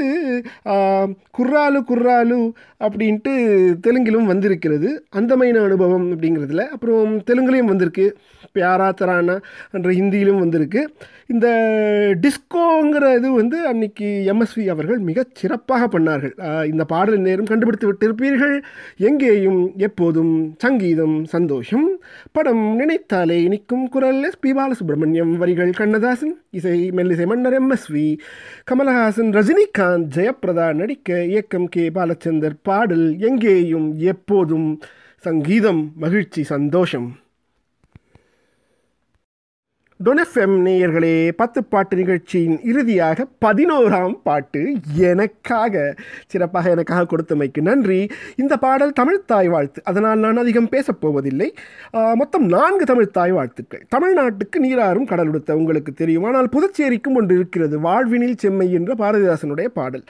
குர்ராலு 1.38 1.80
குர்ராலு 1.90 2.38
அப்படின்ட்டு 2.86 3.34
தெலுங்கிலும் 3.86 4.30
வந்திருக்கிறது. 4.32 4.90
அந்தமையான 5.10 5.64
அனுபவம் 5.68 6.08
அப்படிங்கிறதுல. 6.12 6.64
அப்புறம் 6.76 7.12
தெலுங்குலேயும் 7.28 7.72
வந்திருக்கு. 7.72 8.06
பியாரா 8.54 8.88
தரானா 9.00 9.36
என்ற 9.76 9.88
ஹிந்தியிலும் 10.00 10.42
வந்திருக்கு. 10.44 10.82
இந்த 11.30 11.48
டிஸ்கோங்கிற 12.22 13.16
இது 13.16 13.32
வந்து 13.32 13.66
அன்னைக்கு 13.66 14.06
எம்எஸ்வி 14.32 14.66
அவர்கள் 14.66 14.98
மிகச் 14.98 15.34
சிறப்பாக 15.34 15.98
பண்ணார்கள். 15.98 16.32
இந்த 16.64 16.84
பாடல் 16.84 17.18
நேரம் 17.20 17.44
கண்டுபிடித்து 17.44 17.88
விட்டிருப்பீர்கள். 17.92 18.54
எங்கேயும் 18.98 19.72
எப்போதும் 19.76 20.32
சங்கீதம் 20.58 21.24
சந்தோஷம் 21.24 21.86
படம் 22.32 22.64
நினைத்தாலே 22.76 23.36
இனிக்கும் 23.42 23.88
குரல். 23.88 24.22
எஸ். 24.22 24.40
பி. 24.40 24.52
பாலசுப்ரமணியம் 24.52 25.36
வரிகள் 25.36 25.70
கண்ணதாசன் 25.72 26.34
இசை 26.50 26.90
மெல்லிசை 26.90 27.26
மன்னர் 27.26 27.58
எம்எஸ்வி 27.62 28.06
கமலஹாசன் 28.70 29.30
ரஜினிகாந்த் 29.38 30.08
ஜெயப்பிரதா 30.16 30.74
நடிக்க 30.74 31.24
இயக்கம் 31.24 31.68
கே. 31.68 31.88
பாலச்சந்தர் 31.90 32.58
பாடல். 32.62 33.06
எங்கேயும் 33.20 33.88
எப்போதும் 34.12 34.68
சங்கீதம் 35.24 35.92
மகிழ்ச்சி 35.96 36.42
சந்தோஷம். 36.54 37.08
டொனெஃப்எம் 40.04 40.56
நேயர்களே 40.66 41.30
பத்து 41.36 41.64
பாட்டு 41.64 41.96
நிகழ்ச்சியின் 41.96 42.60
இறுதியாக 42.62 43.26
பதினோராம் 43.44 44.12
பாட்டு 44.22 44.60
எனக்காக 44.96 45.94
சிறப்பாக 46.26 46.70
எனக்காக 46.70 47.06
கொடுத்தமைக்கு 47.10 47.60
நன்றி. 47.60 48.08
இந்த 48.36 48.56
பாடல் 48.56 48.92
தமிழ் 48.92 49.24
தாய் 49.26 49.48
வாழ்த்து. 49.48 49.80
அதனால் 49.84 50.18
நான் 50.18 50.36
அதிகம் 50.36 50.68
பேசப் 50.68 51.00
போவதில்லை. 51.00 51.48
மொத்தம் 52.14 52.46
நான்கு 52.46 52.84
தமிழ் 52.84 53.10
தாய் 53.16 53.34
வாழ்த்துக்கள். 53.38 53.82
தமிழ்நாட்டுக்கு 53.96 54.60
நீராறும் 54.62 55.06
கடல் 55.06 55.28
உடுத்த 55.28 55.56
உங்களுக்கு 55.56 55.92
தெரியும். 55.92 56.26
ஆனால் 56.28 56.48
புதுச்சேரிக்கும் 56.56 57.16
ஒன்று 57.20 57.34
இருக்கிறது. 57.34 57.78
வாழ்வினில் 57.80 58.38
செம்மை 58.44 58.72
என்ற 58.72 58.94
பாரதிதாசனுடைய 58.94 59.66
பாடல். 59.80 60.04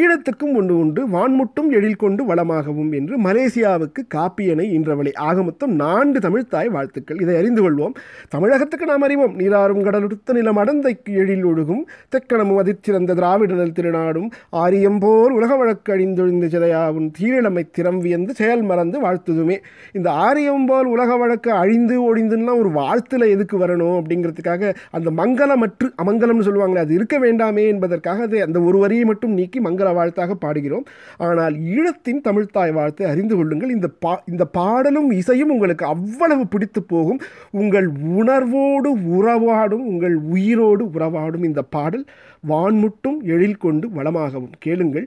ஈழத்துக்கும் 0.00 0.54
ஒன்று 0.54 0.78
உண்டு. 0.78 1.02
வான்முட்டும் 1.16 1.70
எழில் 1.70 2.00
கொண்டு 2.04 2.22
வளமாகவும் 2.24 2.92
என்று 3.00 3.20
மலேசியாவுக்கு 3.26 4.06
காப்பியனை 4.14 4.68
இன்றவழி 4.78 5.14
ஆக 5.28 5.42
மொத்தம் 5.42 5.74
நான்கு 5.84 6.18
தமிழ்த்தாய் 6.28 6.72
வாழ்த்துக்கள். 6.78 7.20
இதை 7.20 7.36
அறிந்து 7.36 7.62
கொள்வோம். 7.64 7.94
தமிழகத்துக்கு 8.28 8.86
நாம் 8.86 9.00
அறிவோம். 9.00 9.22
நீராறும் 9.32 9.82
கடலுடுத்த 9.82 10.32
நிலம் 10.32 10.58
அடந்தைக்கு 10.58 11.10
எழில் 11.22 11.46
ஒழுகும். 11.46 11.82
தெக்கணமும் 12.12 12.60
அதிர்ச்சிறந்த 12.62 13.14
திராவிடனல் 13.14 13.72
திருநாடும். 13.72 14.28
ஆரியம் 14.50 14.98
போல் 14.98 15.32
உலக 15.32 15.56
வழக்கு 15.56 15.92
அழிந்தொழிந்த 15.96 16.46
சிதையாவும் 16.46 17.10
தீரிழமை 17.18 17.64
திறம் 17.70 17.98
வியந்து 17.98 18.34
செயல் 18.34 18.62
மறந்து 18.62 19.00
வாழ்த்துதுமே. 19.00 19.56
இந்த 19.92 20.10
ஆரியம் 20.10 20.66
போல் 20.66 20.86
உலக 20.86 21.16
வழக்கு 21.16 21.52
அழிந்து 21.52 21.96
ஒழிந்துன்னா 22.06 22.58
ஒரு 22.58 22.70
வாழ்த்துல 22.80 23.28
எதுக்கு 23.28 23.58
வரணும் 23.58 23.96
அப்படிங்கிறதுக்காக 24.00 24.74
அந்த 24.90 25.10
மங்களமற்று 25.10 25.88
அமங்கலம்னு 26.02 26.46
சொல்லுவாங்களே 26.48 26.84
அது 26.86 26.94
இருக்க 26.94 27.18
வேண்டாமே 27.18 27.66
என்பதற்காக 27.66 28.22
அதை 28.22 28.40
அந்த 28.40 28.60
ஒரு 28.60 28.78
வரியை 28.78 29.04
மட்டும் 29.04 29.32
நீக்கி 29.32 29.60
மங்கள 29.60 29.94
வாழ்த்தாக 29.94 30.36
பாடுகிறோம். 30.44 30.84
ஆனால் 31.16 31.54
ஈழத்தின் 31.54 32.20
தமிழ்த்தாய் 32.28 32.72
வாழ்த்தை 32.78 33.02
அறிந்து 33.02 33.36
கொள்ளுங்கள். 33.36 33.70
இந்த 33.70 33.88
பா 33.98 34.22
இந்த 34.30 34.44
பாடலும் 34.44 35.10
இசையும் 35.10 35.50
உங்களுக்கு 35.50 35.86
அவ்வளவு 35.86 36.46
பிடித்து 36.46 36.82
போகும். 36.82 37.20
உங்கள் 37.50 37.88
உணர்வோடு 38.14 38.90
உறவாடும் 39.18 39.84
உங்கள் 39.92 40.16
உயிரோடு 40.34 40.84
உறவாடும் 40.96 41.44
இந்த 41.50 41.62
பாடல் 41.76 42.04
வான்முட்டும் 42.50 43.18
எழில் 43.34 43.60
கொண்டு 43.64 43.86
வளமாகவும். 43.98 44.54
கேளுங்கள் 44.64 45.06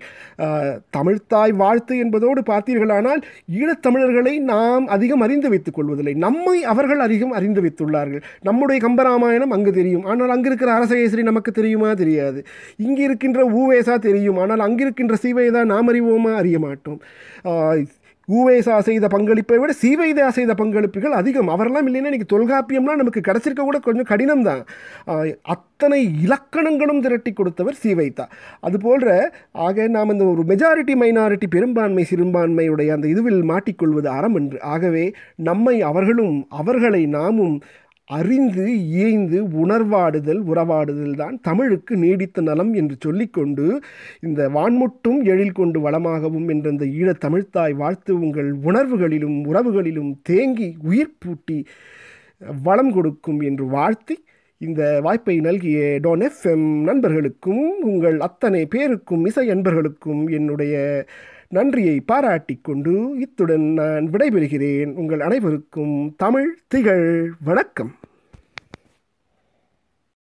தமிழ்த்தாய் 0.97 1.53
வாழ்த்து 1.61 1.93
என்பதோடு 2.03 2.41
பார்த்தீர்களானால் 2.49 3.21
ஈழத்தமிழர்களை 3.59 4.33
நாம் 4.53 4.85
அதிகம் 4.95 5.23
அறிந்து 5.25 5.49
வைத்துக் 5.53 5.77
கொள்வதில்லை. 5.77 6.13
நம்மை 6.25 6.57
அவர்கள் 6.73 7.01
அதிகம் 7.07 7.35
அறிந்து 7.39 7.63
வைத்துள்ளார்கள். 7.65 8.23
நம்முடைய 8.49 8.77
கம்பராமாயணம் 8.87 9.53
அங்கு 9.57 9.73
தெரியும். 9.79 10.07
ஆனால் 10.13 10.33
அங்கு 10.35 10.49
இருக்கிற 10.51 10.71
அரசகேசரி 10.77 11.25
நமக்கு 11.31 11.53
தெரியுமா? 11.59 11.91
தெரியாது. 12.03 12.41
இங்கு 12.85 13.03
இருக்கின்ற 13.07 13.43
ஊவேசா 13.59 13.97
தெரியும். 14.07 14.39
ஆனால் 14.45 14.65
அங்கிருக்கின்ற 14.67 15.15
சீவைதா 15.25 15.63
நாம் 15.73 15.91
அறிவோமா? 15.93 16.33
அறிய 16.41 16.59
மாட்டோம் 16.65 16.99
ஊவேசா 18.35 18.77
செய்த 18.87 19.05
பங்களிப்பை 19.13 19.57
விட 19.59 19.73
சீவைதா 19.81 20.25
செய்த 20.37 20.53
பங்களிப்புகள் 20.61 21.13
அதிகம். 21.19 21.49
அவரெல்லாம் 21.53 21.87
இல்லைன்னா 21.89 22.09
இன்றைக்கி 22.11 22.29
தொல்காப்பியம்லாம் 22.33 22.99
நமக்கு 23.01 23.21
கிடச்சிருக்க 23.27 23.61
கூட 23.67 23.79
கொஞ்சம் 23.85 24.09
கடினம் 24.11 24.43
தான் 24.47 24.61
அத்தனை 25.53 25.99
இலக்கணங்களும் 26.25 27.01
திரட்டி 27.05 27.31
கொடுத்தவர் 27.33 27.79
சீவைதா. 27.83 28.25
அதுபோன்ற 28.67 29.07
ஆக 29.67 29.87
நாம் 29.95 30.13
இந்த 30.15 30.25
ஒரு 30.33 30.43
மெஜாரிட்டி 30.51 30.95
மைனாரிட்டி 31.03 31.49
பெரும்பான்மை 31.55 32.05
சிறுபான்மையுடைய 32.11 32.95
அந்த 32.97 33.07
இதுவில் 33.13 33.41
மாட்டிக்கொள்வது 33.53 34.09
அறம் 34.17 34.37
என்று. 34.41 34.59
ஆகவே 34.75 35.05
நம்மை 35.49 35.75
அவர்களும் 35.91 36.37
அவர்களை 36.61 37.03
நாமும் 37.17 37.57
அறிந்து 38.07 38.65
இயைந்து 38.87 39.37
உணர்வாடுதல் 39.57 40.41
உறவாடுதல் 40.47 41.15
தான் 41.15 41.35
தமிழுக்கு 41.41 41.93
நீடித்த 41.97 42.41
நலம் 42.41 42.71
என்று 42.73 42.95
சொல்லிக்கொண்டு 42.99 43.65
இந்த 44.21 44.41
வான்முட்டும் 44.49 45.19
எழில் 45.25 45.57
கொண்டு 45.57 45.79
வளமாகவும் 45.79 46.47
என்ற 46.47 46.67
இந்த 46.69 46.85
ஈழத் 46.93 47.21
தமிழ்த்தாய் 47.21 47.75
வாழ்த்து 47.75 48.13
உங்கள் 48.19 48.49
உணர்வுகளிலும் 48.63 49.37
உறவுகளிலும் 49.45 50.11
தேங்கி 50.21 50.69
உயிர் 50.83 51.17
பூட்டி 51.19 51.59
வளம் 52.63 52.91
கொடுக்கும் 52.91 53.41
என்று 53.41 53.65
வாழ்த்தி 53.67 54.17
இந்த 54.61 54.83
வாய்ப்பை 55.01 55.35
நல்கிய 55.39 55.79
டோன் 55.99 56.23
எஃப்எம் 56.23 56.67
நண்பர்களுக்கும் 56.83 57.65
உங்கள் 57.83 58.17
அத்தனை 58.19 58.61
பேருக்கும் 58.67 59.25
இசை 59.25 59.45
நண்பர்களுக்கும் 59.45 60.23
என்னுடைய 60.29 60.75
நன்றியை 61.49 61.99
பாராட்டிக் 61.99 62.63
கொண்டு 62.63 63.17
இத்துடன் 63.19 63.61
நான் 63.61 64.09
விடைபெறுகிறேன். 64.09 64.93
உங்கள் 64.93 65.19
அனைவருக்கும் 65.19 66.13
தமிழ் 66.17 66.57
திகழ் 66.67 67.31
வணக்கம். 67.43 67.95